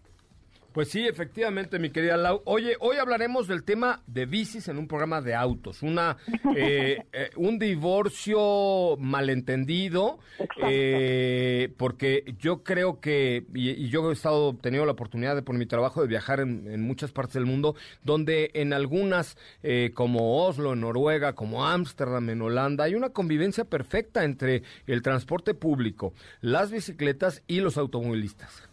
[0.75, 2.41] Pues sí, efectivamente, mi querida Lau.
[2.43, 5.81] Oye, hoy hablaremos del tema de bicis en un programa de autos.
[5.81, 6.17] Una,
[6.57, 10.19] eh, eh, un divorcio malentendido,
[10.67, 15.55] eh, porque yo creo que, y, y yo he estado teniendo la oportunidad de, por
[15.55, 20.45] mi trabajo, de viajar en, en muchas partes del mundo, donde en algunas, eh, como
[20.45, 26.13] Oslo, en Noruega, como Ámsterdam, en Holanda, hay una convivencia perfecta entre el transporte público,
[26.41, 28.67] las bicicletas y los automovilistas.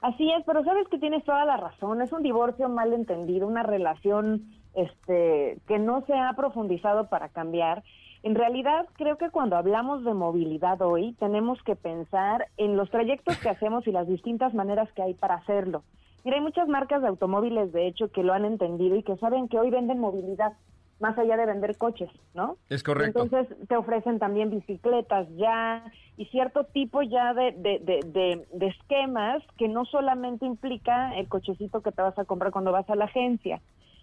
[0.00, 2.02] Así es, pero sabes que tienes toda la razón.
[2.02, 7.82] Es un divorcio mal entendido, una relación este, que no se ha profundizado para cambiar.
[8.22, 13.38] En realidad, creo que cuando hablamos de movilidad hoy, tenemos que pensar en los trayectos
[13.38, 15.82] que hacemos y las distintas maneras que hay para hacerlo.
[16.24, 19.48] Mira, hay muchas marcas de automóviles, de hecho, que lo han entendido y que saben
[19.48, 20.54] que hoy venden movilidad
[20.98, 22.56] más allá de vender coches, ¿no?
[22.68, 23.22] Es correcto.
[23.22, 25.84] Entonces te ofrecen también bicicletas ya
[26.16, 31.28] y cierto tipo ya de, de, de, de- de esquemas que no solamente implica el
[31.28, 33.60] cochecito que te vas a comprar cuando vas a la agencia.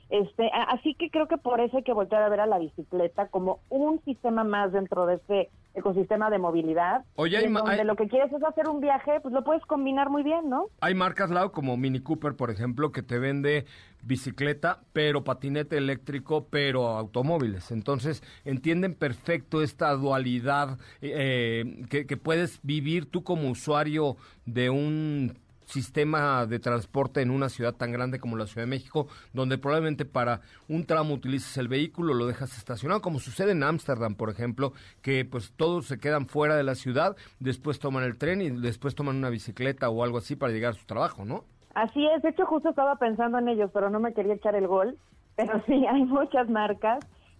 [0.09, 3.29] Este, así que creo que por eso hay que voltear a ver a la bicicleta
[3.29, 7.03] como un sistema más dentro de este ecosistema de movilidad.
[7.15, 10.11] Oye, hay donde hay- lo que quieres es hacer un viaje, pues lo puedes combinar
[10.11, 10.67] muy bien, ¿no?
[10.81, 13.65] Hay marcas, Lau, como Mini Cooper, por ejemplo, que te vende
[14.03, 17.71] bicicleta, pero patinete eléctrico, pero automóviles.
[17.71, 26.45] Entonces, entienden perfecto esta dualidad eh, que, puedes vivir tú como usuario de un sistema
[26.45, 30.41] de transporte en una ciudad tan grande como la Ciudad de México, donde probablemente para
[30.67, 35.25] un tramo utilices el vehículo, lo dejas estacionado, como sucede en Ámsterdam, por ejemplo, que
[35.25, 39.15] pues todos se quedan fuera de la ciudad, después toman el tren y después toman
[39.15, 41.45] una bicicleta o algo así para llegar a su trabajo, ¿no?
[41.73, 44.67] Así es, de hecho justo estaba pensando en ellos, pero no me quería echar el
[44.67, 44.97] gol.
[45.35, 46.99] Pero sí, hay muchas marcas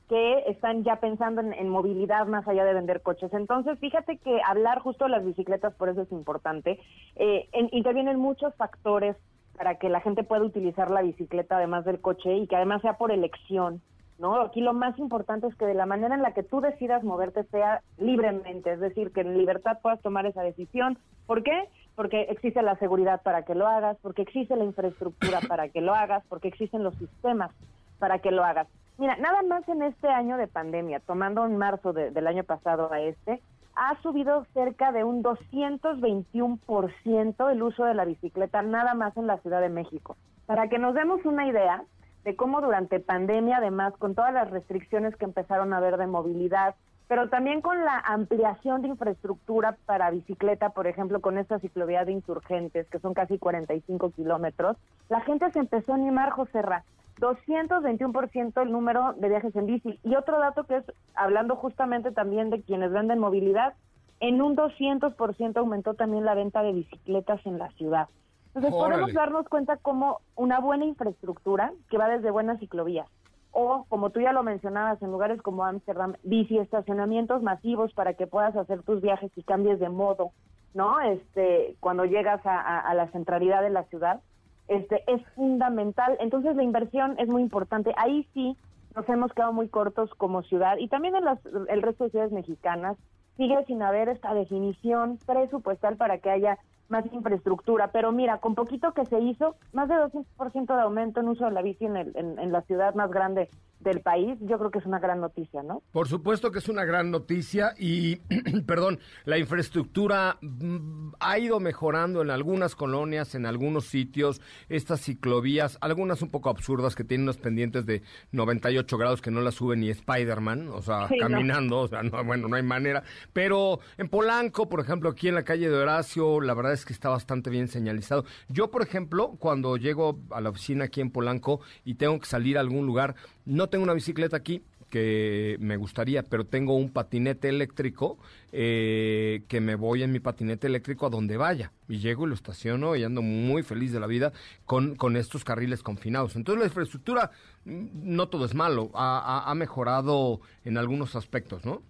[0.10, 3.34] que están ya pensando en, movilidad más allá de vender coches.
[3.34, 6.80] Entonces, fíjate que hablar justo de las bicicletas, por eso es importante,
[7.16, 9.16] eh, intervienen muchos factores
[9.56, 12.98] para que la gente pueda utilizar la bicicleta además del coche y que además sea
[12.98, 13.82] por elección.
[14.20, 14.42] ¿no?
[14.42, 17.44] Aquí lo más importante es que de la manera en la que tú decidas moverte
[17.46, 20.98] sea libremente, es decir, que en libertad puedas tomar esa decisión.
[21.26, 21.70] ¿Por qué?
[21.96, 25.94] Porque existe la seguridad para que lo hagas, porque existe la infraestructura para que lo
[25.94, 27.52] hagas, porque existen los sistemas
[28.00, 28.68] para que lo hagas.
[28.98, 33.02] Mira, nada más en este año de pandemia, tomando en marzo del año pasado a
[33.02, 33.42] este,
[33.76, 39.40] ha subido cerca de un 221% el uso de la bicicleta nada más en la
[39.40, 40.16] Ciudad de México.
[40.46, 41.84] Para que nos demos una idea
[42.24, 46.76] de cómo durante pandemia, además, con todas las restricciones que empezaron a haber de movilidad,
[47.14, 52.12] pero también con la ampliación de infraestructura para bicicleta, por ejemplo, con esta ciclovía de
[52.12, 54.78] insurgentes, que son casi 45 kilómetros,
[55.10, 56.84] la gente se empezó a animar, José Ra.
[57.20, 60.00] 221% el número de viajes en bici.
[60.02, 63.76] Y otro dato que es, hablando justamente también de quienes venden movilidad,
[64.20, 68.10] en un 200% aumentó también la venta de bicicletas en la ciudad.
[68.56, 73.08] Entonces podemos darnos cuenta como una buena infraestructura que va desde buenas ciclovías
[73.54, 78.28] o, como tú ya lo mencionabas, en lugares como Ámsterdam, bici estacionamientos masivos para que
[78.28, 80.32] puedas hacer tus viajes y cambies de modo,
[80.74, 81.00] ¿no?
[81.00, 84.20] Este, cuando llegas a la centralidad de la ciudad
[84.68, 86.18] este, es fundamental.
[86.20, 87.94] Entonces la inversión es muy importante.
[87.98, 88.58] Ahí sí
[88.96, 92.32] nos hemos quedado muy cortos como ciudad y también en las, el resto de ciudades
[92.32, 92.98] mexicanas
[93.38, 97.92] sigue sin haber esta definición presupuestal para que haya más infraestructura.
[97.92, 101.52] Pero mira, con poquito que se hizo, más de 200% de aumento en uso de
[101.52, 104.86] la bici en, el, en, la ciudad más grande del país, yo creo que es
[104.86, 105.82] una gran noticia, ¿no?
[105.92, 108.16] Por supuesto que es una gran noticia y,
[108.66, 115.78] perdón, la infraestructura mm, ha ido mejorando en algunas colonias, en algunos sitios, estas ciclovías,
[115.82, 119.76] algunas un poco absurdas que tienen unos pendientes de 98 grados que no las sube
[119.76, 123.04] ni Spider-Man, o sea, caminando, o sea, no, bueno, no hay manera.
[123.34, 126.94] Pero en Polanco, por ejemplo, aquí en la calle de Horacio, la verdad es que
[126.94, 128.26] está bastante bien señalizado.
[128.50, 132.58] Yo, por ejemplo, cuando llego a la oficina aquí en Polanco y tengo que salir
[132.58, 137.50] a algún lugar, no tengo una bicicleta aquí que me gustaría, pero tengo un patinete
[137.50, 138.20] eléctrico
[138.52, 141.72] eh, que me voy en mi patinete eléctrico a donde vaya.
[141.88, 144.34] Y llego y lo estaciono y ando muy feliz de la vida
[144.68, 146.36] con, con estos carriles confinados.
[146.36, 147.32] Entonces la infraestructura,
[147.66, 151.82] mm, no todo es malo, ha, ha mejorado en algunos aspectos, ¿no?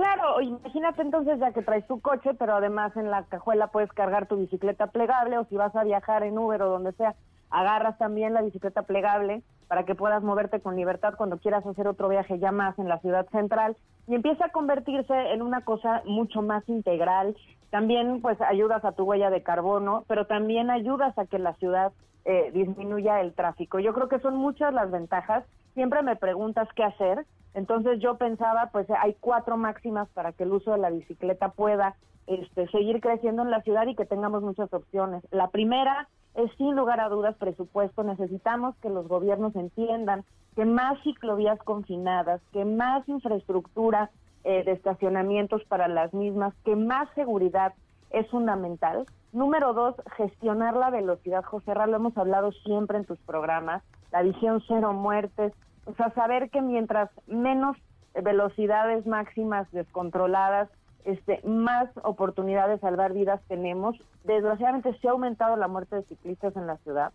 [0.00, 4.26] Claro, imagínate entonces ya que traes tu coche, pero además en la cajuela puedes cargar
[4.26, 7.16] tu bicicleta plegable o si vas a viajar en Uber o donde sea,
[7.50, 12.08] agarras también la bicicleta plegable para que puedas moverte con libertad cuando quieras hacer otro
[12.08, 13.76] viaje ya más en la ciudad central
[14.08, 17.36] y empieza a convertirse en una cosa mucho más integral.
[17.68, 21.92] También pues ayudas a tu huella de carbono, pero también ayudas a que la ciudad
[22.24, 23.80] eh, disminuya el tráfico.
[23.80, 25.44] Yo creo que son muchas las ventajas.
[25.74, 30.52] Siempre me preguntas qué hacer entonces yo pensaba, pues hay cuatro máximas para que el
[30.52, 34.72] uso de la bicicleta pueda este, seguir creciendo en la ciudad y que tengamos muchas
[34.72, 35.22] opciones.
[35.32, 38.04] La primera es sin lugar a dudas presupuesto.
[38.04, 44.10] Necesitamos que los gobiernos entiendan que más ciclovías confinadas, que más infraestructura
[44.44, 47.74] eh, de estacionamientos para las mismas, que más seguridad
[48.10, 49.06] es fundamental.
[49.32, 51.44] Número dos, gestionar la velocidad.
[51.44, 55.52] José Ra, lo hemos hablado siempre en tus programas, la visión cero muertes,
[55.86, 57.76] o sea, saber que mientras menos
[58.14, 60.68] velocidades máximas descontroladas,
[61.04, 63.96] este, más oportunidades de salvar vidas tenemos.
[64.24, 67.12] Desgraciadamente se ha aumentado la muerte de ciclistas en la ciudad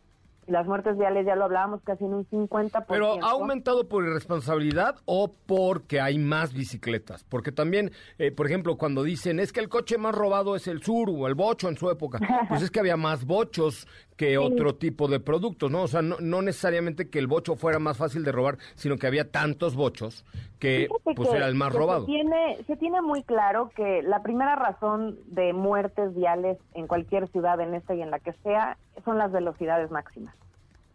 [0.47, 2.85] las muertes viales ya lo hablábamos casi en un 50%.
[2.87, 8.77] Pero ha aumentado por irresponsabilidad o porque hay más bicicletas, porque también, eh, por ejemplo,
[8.77, 11.77] cuando dicen es que el coche más robado es el sur o el bocho en
[11.77, 15.83] su época, pues es que había más bochos que otro tipo de productos, ¿no?
[15.83, 19.29] O sea, no, necesariamente que el bocho fuera más fácil de robar, sino que había
[19.29, 20.25] tantos bochos
[20.59, 22.05] que pues era el más robado.
[22.05, 27.27] Se tiene, se tiene muy claro que la primera razón de muertes viales en cualquier
[27.29, 30.34] ciudad, en esta y en la que sea, son las velocidades máximas.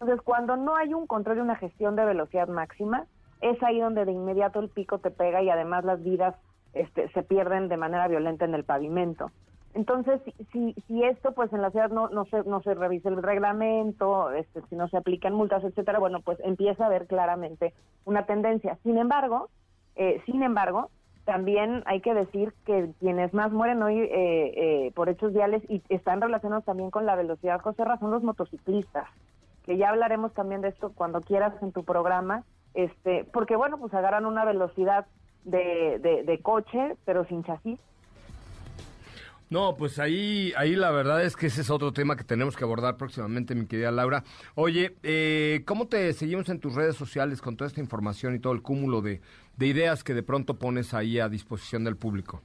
[0.00, 3.04] Entonces, cuando no hay un control y una gestión de velocidad máxima,
[3.42, 6.34] es ahí donde de inmediato el pico te pega y además las vidas
[6.72, 9.30] este, se pierden de manera violenta en el pavimento.
[9.74, 10.20] Entonces,
[10.52, 14.32] si, si esto, pues en la ciudad no, no, se, no se revisa el reglamento,
[14.32, 18.78] este, si no se aplican multas, etcétera, bueno, pues empieza a haber claramente una tendencia.
[18.82, 19.50] Sin embargo,
[19.96, 20.90] eh, sin embargo,
[21.24, 25.82] también hay que decir que quienes más mueren hoy eh, eh, por hechos viales y
[25.90, 29.06] están relacionados también con la velocidad, José son los motociclistas
[29.64, 32.44] que ya hablaremos también de esto cuando quieras en tu programa,
[32.74, 35.06] este, porque bueno, pues agarran una velocidad
[35.44, 37.78] de, de, coche, pero sin chasis.
[39.48, 42.62] No, pues ahí, ahí la verdad es que ese es otro tema que tenemos que
[42.62, 44.22] abordar próximamente, mi querida Laura.
[44.54, 48.52] Oye, eh, ¿cómo te seguimos en tus redes sociales con toda esta información y todo
[48.52, 49.20] el cúmulo de,
[49.56, 52.42] de ideas que de pronto pones ahí a disposición del público?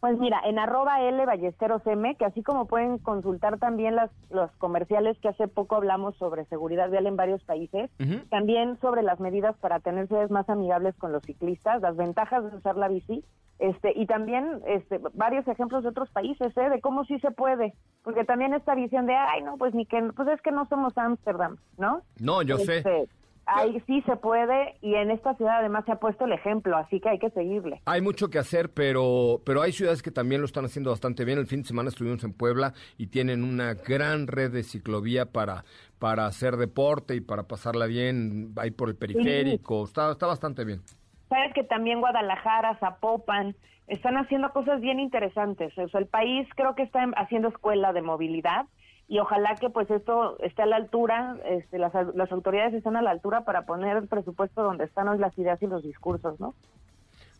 [0.00, 4.50] Pues mira, en arroba L Ballesteros M, que así como pueden consultar también las, los
[4.52, 7.90] comerciales que hace poco hablamos sobre seguridad vial en varios países,
[8.30, 12.56] también sobre las medidas para tener ciudades más amigables con los ciclistas, las ventajas de
[12.56, 13.24] usar la bici,
[13.58, 16.70] este, y también este, varios ejemplos de otros países, ¿eh?
[16.70, 17.74] de cómo sí se puede,
[18.04, 20.96] porque también esta visión de, ay, no, pues ni que, pues es que no somos
[20.96, 22.02] Ámsterdam, ¿no?
[22.20, 23.08] No, yo sé.
[23.50, 27.00] Ahí sí se puede y en esta ciudad además se ha puesto el ejemplo, así
[27.00, 27.80] que hay que seguirle.
[27.86, 31.38] Hay mucho que hacer, pero, pero hay ciudades que también lo están haciendo bastante bien.
[31.38, 35.64] El fin de semana estuvimos en Puebla y tienen una gran red de ciclovía para,
[35.98, 39.84] para hacer deporte y para pasarla bien ahí por el periférico.
[39.84, 40.82] Está, está bastante bien.
[41.30, 45.76] Sabes que también Guadalajara, Zapopan, están haciendo cosas bien interesantes.
[45.78, 48.66] O sea, el país creo que está haciendo escuela de movilidad
[49.08, 53.02] y ojalá que pues esto esté a la altura, este, las, las autoridades estén a
[53.02, 56.54] la altura para poner el presupuesto donde están hoy las ideas y los discursos, ¿no?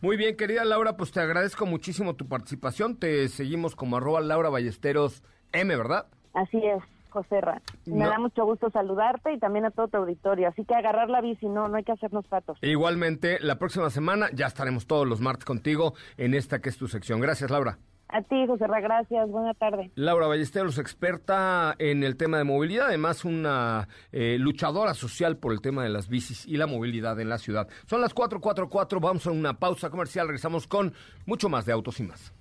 [0.01, 2.95] Muy bien, querida Laura, pues te agradezco muchísimo tu participación.
[2.97, 6.07] Te seguimos como arroba Laura Ballesteros M, ¿verdad?
[6.33, 6.81] Así es.
[7.09, 7.59] José Ra.
[7.87, 8.09] Me No.
[8.09, 10.47] da mucho gusto saludarte y también a todo tu auditorio.
[10.47, 12.57] Así que agarrar la bici, no, no hay que hacernos patos.
[12.61, 16.87] Igualmente, la próxima semana ya estaremos todos los martes contigo en esta que es tu
[16.87, 17.19] sección.
[17.19, 17.79] Gracias, Laura.
[18.11, 19.29] A ti, José Ra, gracias.
[19.29, 19.91] Buena tarde.
[19.93, 25.61] Laura Ballesteros, experta en el tema de movilidad, además una eh, luchadora social por el
[25.61, 27.67] tema de las bicis y la movilidad en la ciudad.
[27.85, 30.91] Son las 444, vamos a una pausa comercial, regresamos con
[31.27, 32.33] mucho más de Autos y Más.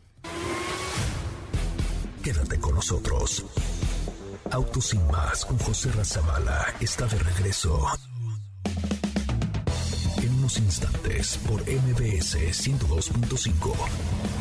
[2.24, 3.44] Quédate con nosotros.
[4.50, 7.78] Autos sin más con José Razabala está de regreso.
[10.22, 14.37] En unos instantes por MBS 102.5.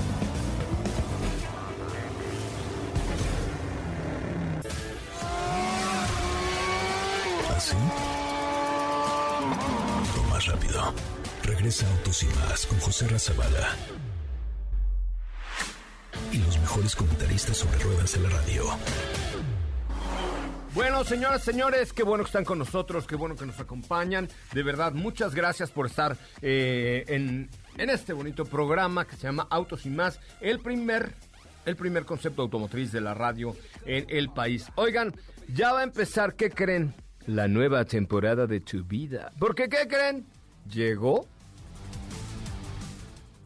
[10.15, 10.93] Lo más rápido.
[11.43, 13.75] Regresa Autos y más con José Razabala.
[16.31, 18.63] Y los mejores comentaristas sobre ruedas en la radio.
[20.73, 24.29] Bueno, señoras, señores, qué bueno que están con nosotros, qué bueno que nos acompañan.
[24.53, 29.47] De verdad, muchas gracias por estar eh, en, en este bonito programa que se llama
[29.49, 31.15] Autos y más, el primer,
[31.65, 33.55] el primer concepto automotriz de la radio
[33.85, 34.67] en el país.
[34.75, 35.15] Oigan,
[35.47, 36.93] ya va a empezar, ¿qué creen?
[37.27, 39.31] La nueva temporada de tu vida.
[39.39, 40.25] Porque, ¿qué creen?
[40.71, 41.27] Llegó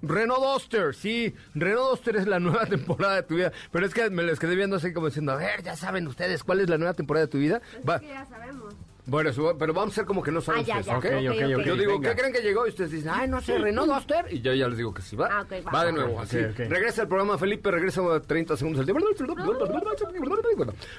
[0.04, 4.10] Renault Duster, sí, Renault Duster es la nueva temporada de tu vida, pero es que
[4.10, 6.80] me les quedé viendo así como diciendo, a ver, ya saben ustedes cuál es la
[6.80, 7.62] nueva temporada de tu vida.
[7.88, 8.71] Va- ya sabemos.
[9.06, 11.48] Bueno, pero vamos a ser como que no saben Ah, ustedes, ya.
[11.48, 12.10] Yo digo, Venga.
[12.10, 12.66] ¿qué creen que llegó?
[12.66, 14.26] Y ustedes dicen, ay, no sé, Renault Duster.
[14.30, 15.28] Y yo ya les digo que sí, va.
[15.32, 15.72] Ah, va.
[15.72, 15.86] va.
[15.86, 16.38] de nuevo, así.
[16.38, 18.86] Regresa el programa, Felipe, regresa 30 segundos.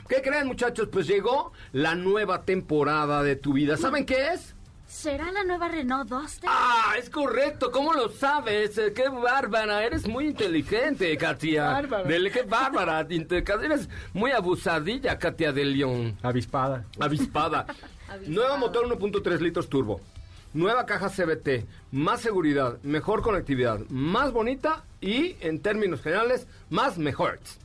[0.09, 0.89] ¿Qué creen, muchachos?
[0.91, 3.77] Pues llegó la nueva temporada de tu vida.
[3.77, 4.55] ¿Saben qué es?
[4.93, 6.51] ¿Será la nueva Renault Duster?
[6.53, 7.73] Ah, es correcto.
[7.73, 8.77] ¿Cómo lo sabes?
[8.77, 9.83] Eh, Qué bárbara.
[9.83, 11.65] Eres muy inteligente, Katia.
[11.65, 12.05] Bárbara.
[12.05, 13.01] Dele, qué bárbara.
[13.11, 16.19] Eres muy abusadilla, Katia de León.
[16.23, 16.85] Avispada.
[17.01, 17.67] Avispada.
[18.27, 20.03] Nueva motor 1.3 litros turbo.
[20.53, 21.65] Nueva caja CBT.
[21.91, 27.59] Más seguridad, mejor conectividad, más bonita y, en términos generales, más mejores.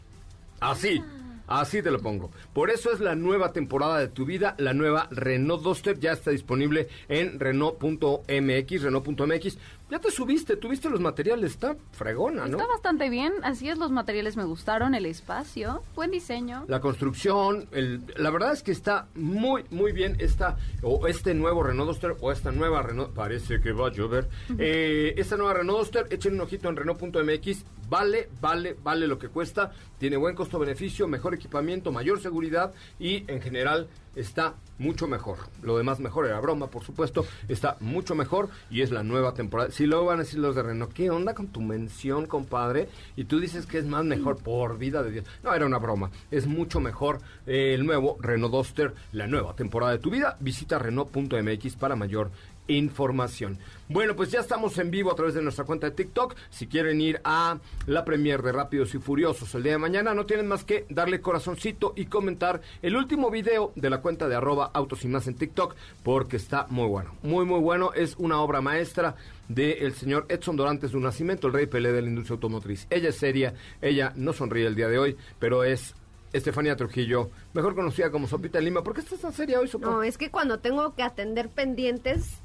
[0.61, 1.03] Así.
[1.48, 2.30] Así te lo pongo.
[2.54, 4.56] Por eso es la nueva temporada de tu vida.
[4.58, 9.58] La nueva Renault Duster ya está disponible en Renault.mx, Renault.mx.
[9.90, 11.52] Ya te subiste, tuviste los materiales.
[11.52, 12.58] Está fregona, ¿no?
[12.58, 16.66] Está bastante bien, así es, los materiales me gustaron, el espacio, buen diseño.
[16.68, 21.64] La construcción, el- la verdad es que está muy, muy bien esta, o este nuevo
[21.64, 24.28] Renault Duster, o esta nueva Renault, parece que va a llover,
[24.60, 29.30] Eh, esta nueva Renault Duster, echen un ojito en Renault.mx, vale, vale, vale lo que
[29.30, 35.38] cuesta, tiene buen costo-beneficio, mejor equipamiento, mayor seguridad y en general está mucho mejor.
[35.61, 39.72] Lo demás mejor era broma, por supuesto, está mucho mejor y es la nueva temporada.
[39.72, 42.89] Si luego van a decir los de Renault, ¿qué onda con tu mención, compadre?
[43.15, 45.26] Y tú dices que es más mejor por vida de Dios.
[45.43, 46.11] No, era una broma.
[46.32, 50.38] Es mucho mejor eh, el nuevo Renault Duster, la nueva temporada de tu vida.
[50.39, 52.32] Visita Renault.mx para mayor
[52.68, 53.59] información.
[53.89, 56.36] Bueno, pues ya estamos en vivo a través de nuestra cuenta de TikTok.
[56.49, 60.26] Si quieren ir a la premier de Rápidos y Furiosos el día de mañana, no
[60.26, 64.72] tienen más que darle corazoncito y comentar el último video de la cuenta de arroba
[64.74, 67.15] autos y más en TikTok, porque está muy bueno.
[67.24, 67.93] Muy, muy bueno.
[67.93, 69.15] Es una obra maestra
[69.47, 72.88] del señor Edson Dorantes de un nacimiento, el rey Pelé de la industria automotriz.
[72.89, 75.95] Ella es seria, ella no sonríe el día de hoy, pero es
[76.34, 78.84] Estefanía Trujillo, mejor conocida como Sopita de Lima.
[78.84, 79.88] ¿Por qué estás tan seria hoy, Sopa?
[79.88, 82.41] No, es que cuando tengo que atender pendientes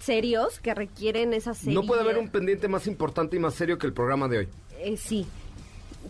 [0.00, 1.74] serios que requieren esa serie.
[1.74, 4.48] No puede haber un pendiente más importante y más serio que el programa de hoy.
[4.78, 5.26] Eh, sí.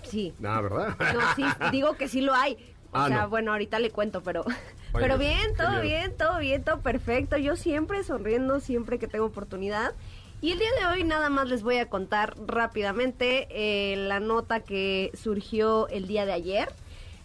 [0.05, 0.35] Sí.
[0.45, 0.97] Ah, ¿verdad?
[1.15, 2.55] No, sí, digo que sí lo hay.
[2.93, 3.29] O Ah, sea, no.
[3.31, 4.45] bueno, ahorita le cuento, pero
[4.93, 7.37] pero bien, todo bien, todo bien, todo perfecto.
[7.37, 9.95] Yo siempre sonriendo, siempre que tengo oportunidad.
[10.43, 14.61] Y el día de hoy nada más les voy a contar rápidamente eh, la nota
[14.61, 16.69] que surgió el día de ayer.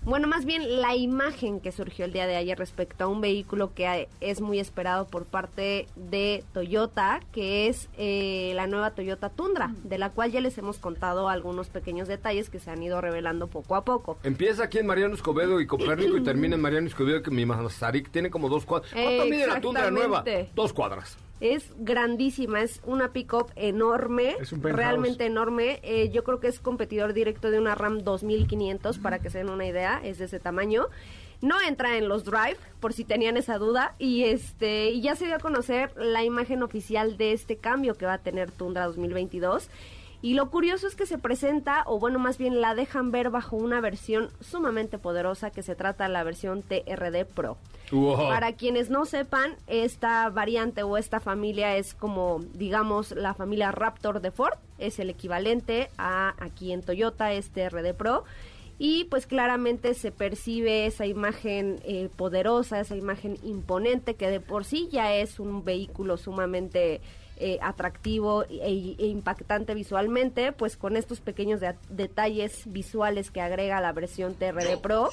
[0.03, 3.75] Bueno, más bien la imagen que surgió el día de ayer respecto a un vehículo
[3.75, 9.75] que es muy esperado por parte de Toyota, que es eh, la nueva Toyota Tundra,
[9.83, 13.45] de la cual ya les hemos contado algunos pequeños detalles que se han ido revelando
[13.45, 14.17] poco a poco.
[14.23, 18.09] Empieza aquí en Mariano Escobedo y Copérnico y termina en Mariano Escobedo que mi Mazarik
[18.09, 18.91] tiene como dos cuadras.
[18.91, 20.19] ¿Cuánto mide la tundra nueva?
[20.19, 20.51] Exactamente.
[20.55, 21.17] Dos cuadras.
[21.41, 25.79] Es grandísima, es una pick-up enorme, Es un realmente enorme.
[25.81, 29.49] Eh, yo creo que es competidor directo de una Ram 2500, para que se den
[29.49, 30.85] una idea, es de ese tamaño.
[31.41, 35.25] No entra en los Drive, por si tenían esa duda, y este y ya se
[35.25, 39.67] dio a conocer la imagen oficial de este cambio que va a tener Tundra 2022.
[40.21, 43.55] Y lo curioso es que se presenta, o bueno, más bien la dejan ver bajo
[43.55, 47.57] una versión sumamente poderosa que se trata de la versión TRD Pro.
[47.91, 48.29] Wow.
[48.29, 54.21] Para quienes no sepan, esta variante o esta familia es como, digamos, la familia Raptor
[54.21, 54.57] de Ford.
[54.77, 58.23] Es el equivalente a aquí en Toyota, este RD Pro.
[58.77, 64.65] Y pues claramente se percibe esa imagen eh, poderosa, esa imagen imponente que de por
[64.65, 66.99] sí ya es un vehículo sumamente
[67.41, 73.81] eh, atractivo e, e impactante visualmente, pues con estos pequeños de- detalles visuales que agrega
[73.81, 75.09] la versión TRD Pro,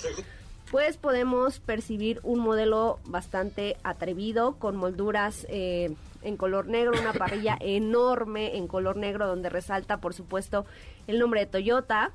[0.70, 7.56] pues podemos percibir un modelo bastante atrevido con molduras eh, en color negro, una parrilla
[7.60, 10.66] enorme en color negro donde resalta por supuesto
[11.06, 12.10] el nombre de Toyota,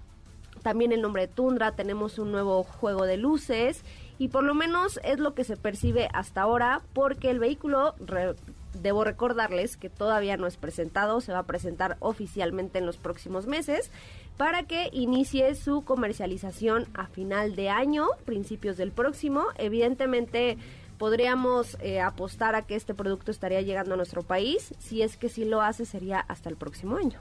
[0.61, 3.84] también el nombre de Tundra, tenemos un nuevo juego de luces
[4.20, 8.36] y por lo menos es lo que se percibe hasta ahora porque el vehículo, re-
[8.82, 13.47] debo recordarles que todavía no es presentado, se va a presentar oficialmente en los próximos
[13.47, 13.91] meses
[14.38, 19.45] para que inicie su comercialización a final de año, principios del próximo.
[19.57, 20.57] Evidentemente
[20.97, 25.30] podríamos eh, apostar a que este producto estaría llegando a nuestro país, si es que
[25.30, 27.19] si lo hace sería hasta el próximo año.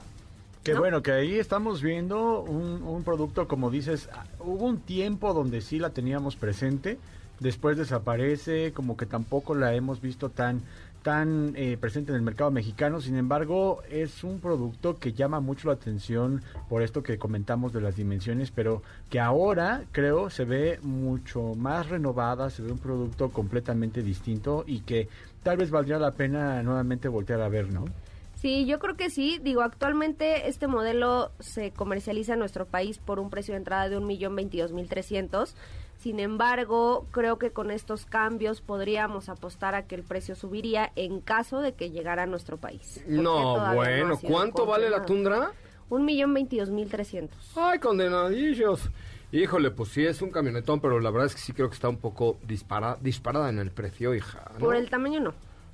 [0.63, 0.79] Que ¿no?
[0.79, 5.61] bueno, que ahí estamos viendo un, un producto, como dices, ah, hubo un tiempo donde
[5.61, 6.97] sí la teníamos presente,
[7.39, 10.61] después desaparece, como que tampoco la hemos visto tan
[11.03, 15.67] tan eh, presente en el mercado mexicano, sin embargo es un producto que llama mucho
[15.67, 20.79] la atención por esto que comentamos de las dimensiones, pero que ahora creo se ve
[20.81, 25.09] mucho más renovada, se ve un producto completamente distinto y que
[25.43, 27.85] tal vez valdría la pena nuevamente voltear a ver, ¿no?
[28.35, 29.39] Sí, yo creo que sí.
[29.41, 33.97] Digo, actualmente este modelo se comercializa en nuestro país por un precio de entrada de
[33.97, 35.55] un millón veintidós mil trescientos.
[36.03, 41.21] Sin embargo, creo que con estos cambios podríamos apostar a que el precio subiría en
[41.21, 43.01] caso de que llegara a nuestro país.
[43.07, 45.53] No, bueno, ¿cuánto vale la tundra?
[45.89, 47.53] Un millón veintidós mil trescientos.
[47.55, 48.89] Ay, condenadillos.
[49.31, 51.87] Híjole, pues sí es un camionetón, pero la verdad es que sí creo que está
[51.87, 54.51] un poco dispara, disparada en el precio, hija.
[54.55, 54.59] ¿no?
[54.59, 55.33] Por el tamaño no.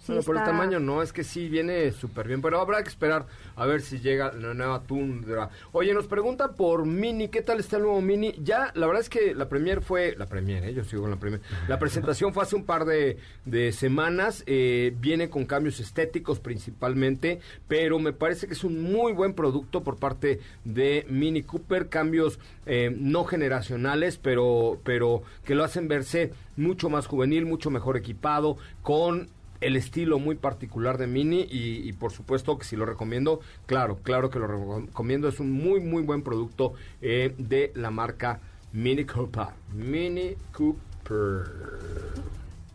[0.09, 3.27] Bueno, por el tamaño no, es que sí viene súper bien, pero habrá que esperar
[3.55, 5.51] a ver si llega la nueva Tundra.
[5.71, 8.33] Oye, nos pregunta por Mini, ¿qué tal está el nuevo Mini?
[8.43, 10.73] Ya, la verdad es que la premier fue, la premier, ¿eh?
[10.73, 14.95] yo sigo con la premier, la presentación fue hace un par de, de semanas, eh,
[14.99, 19.97] viene con cambios estéticos principalmente, pero me parece que es un muy buen producto por
[19.97, 26.89] parte de Mini Cooper, cambios eh, no generacionales, pero, pero que lo hacen verse mucho
[26.89, 29.29] más juvenil, mucho mejor equipado, con
[29.61, 33.97] el estilo muy particular de Mini y, y por supuesto que si lo recomiendo, claro,
[34.03, 34.47] claro que lo
[34.85, 38.39] recomiendo, es un muy muy buen producto eh, de la marca
[38.73, 39.47] Mini Cooper.
[39.73, 41.43] Mini Cooper.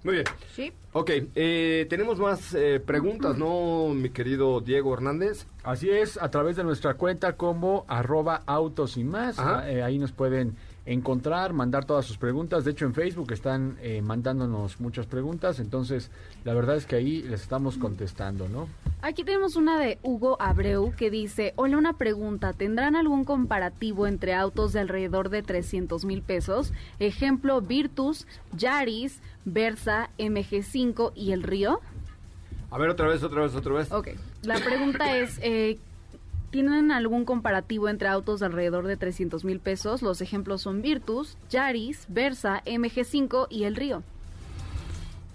[0.04, 0.26] Muy bien.
[0.54, 0.70] Sí.
[0.92, 5.46] Ok, eh, tenemos más eh, preguntas, ¿no, mi querido Diego Hernández?
[5.62, 9.38] Así es, a través de nuestra cuenta como arroba autos y más.
[9.38, 10.56] Ah, eh, ahí nos pueden
[10.86, 12.64] encontrar, mandar todas sus preguntas.
[12.64, 15.58] De hecho, en Facebook están eh, mandándonos muchas preguntas.
[15.58, 16.10] Entonces,
[16.44, 18.68] la verdad es que ahí les estamos contestando, ¿no?
[19.00, 24.34] Aquí tenemos una de Hugo Abreu que dice, hola, una pregunta, ¿tendrán algún comparativo entre
[24.34, 26.72] autos de alrededor de 300 mil pesos?
[26.98, 28.26] Ejemplo, Virtus,
[28.56, 31.80] Yaris, Versa, MG5 y el Río.
[32.70, 33.92] A ver, otra vez, otra vez, otra vez.
[33.92, 34.08] Ok,
[34.42, 35.78] la pregunta es, eh,
[36.54, 40.02] ¿tienen algún comparativo entre autos de alrededor de 300 mil pesos?
[40.02, 44.04] Los ejemplos son Virtus, Yaris, Versa, MG5 y el Río.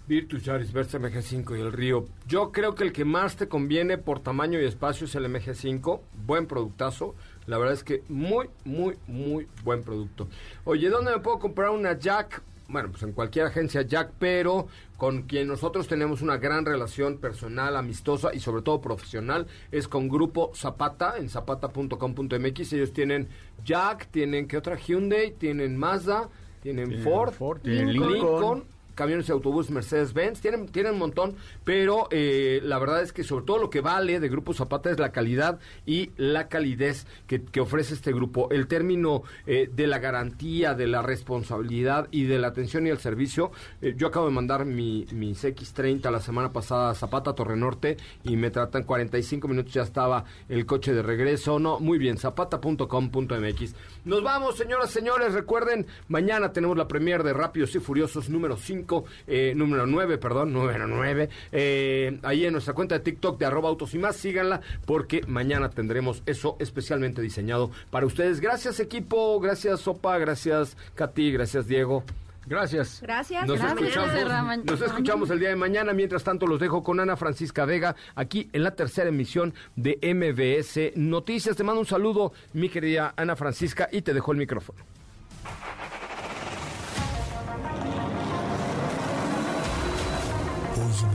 [0.08, 2.06] Virtus Yaris Versa MG5 y el Río.
[2.26, 6.00] Yo creo que el que más te conviene por tamaño y espacio es el MG5.
[6.26, 7.16] Buen productazo.
[7.48, 10.30] La verdad es que muy, muy, muy buen producto.
[10.64, 12.42] Oye, ¿dónde me puedo comprar una Jack?
[12.70, 14.68] Bueno, pues en cualquier agencia Jack, pero
[14.98, 20.08] con quien nosotros tenemos una gran relación personal, amistosa y sobre todo profesional, es con
[20.08, 22.74] Grupo Zapata, en zapata.com.mx.
[22.74, 23.28] Ellos tienen
[23.66, 24.76] Jack, tienen, ¿qué otra?
[24.78, 26.30] Hyundai, tienen Mazda,
[26.62, 32.78] tienen, Ford, tienen Lincoln camiones y autobús Mercedes-Benz, tienen, tienen un montón, pero eh, la
[32.80, 36.12] verdad es que sobre todo lo que vale de Grupo Zapata es la calidad y
[36.18, 38.50] la calidez que, ofrece este grupo.
[38.52, 42.98] El término eh, de la garantía, de la responsabilidad y de la atención y el
[42.98, 47.56] servicio, eh, yo acabo de mandar mi, mis X30 la semana pasada a Zapata Torre
[47.56, 47.96] Norte
[48.26, 51.58] y me tratan 45 minutos, ya estaba el coche de regreso.
[51.58, 53.76] No, muy bien, zapata.com.mx.
[54.04, 58.89] Nos vamos, señoras, señores, recuerden, mañana tenemos la premier de Rápidos y Furiosos número 5
[59.28, 63.70] eh, número 9, perdón, número 9, eh, ahí en nuestra cuenta de TikTok de arroba
[63.70, 68.40] autos y más, síganla porque mañana tendremos eso especialmente diseñado para ustedes.
[68.40, 72.04] Gracias equipo, gracias Sopa, gracias Katy, gracias Diego.
[72.50, 73.00] Gracias.
[73.02, 73.46] Gracias.
[73.46, 75.94] Nos, escuchamos, nos escuchamos el día de mañana.
[75.94, 80.98] Mientras tanto, los dejo con Ana Francisca Vega aquí en la tercera emisión de MBS
[80.98, 81.56] Noticias.
[81.56, 84.99] Te mando un saludo, mi querida Ana Francisca, y te dejo el micrófono.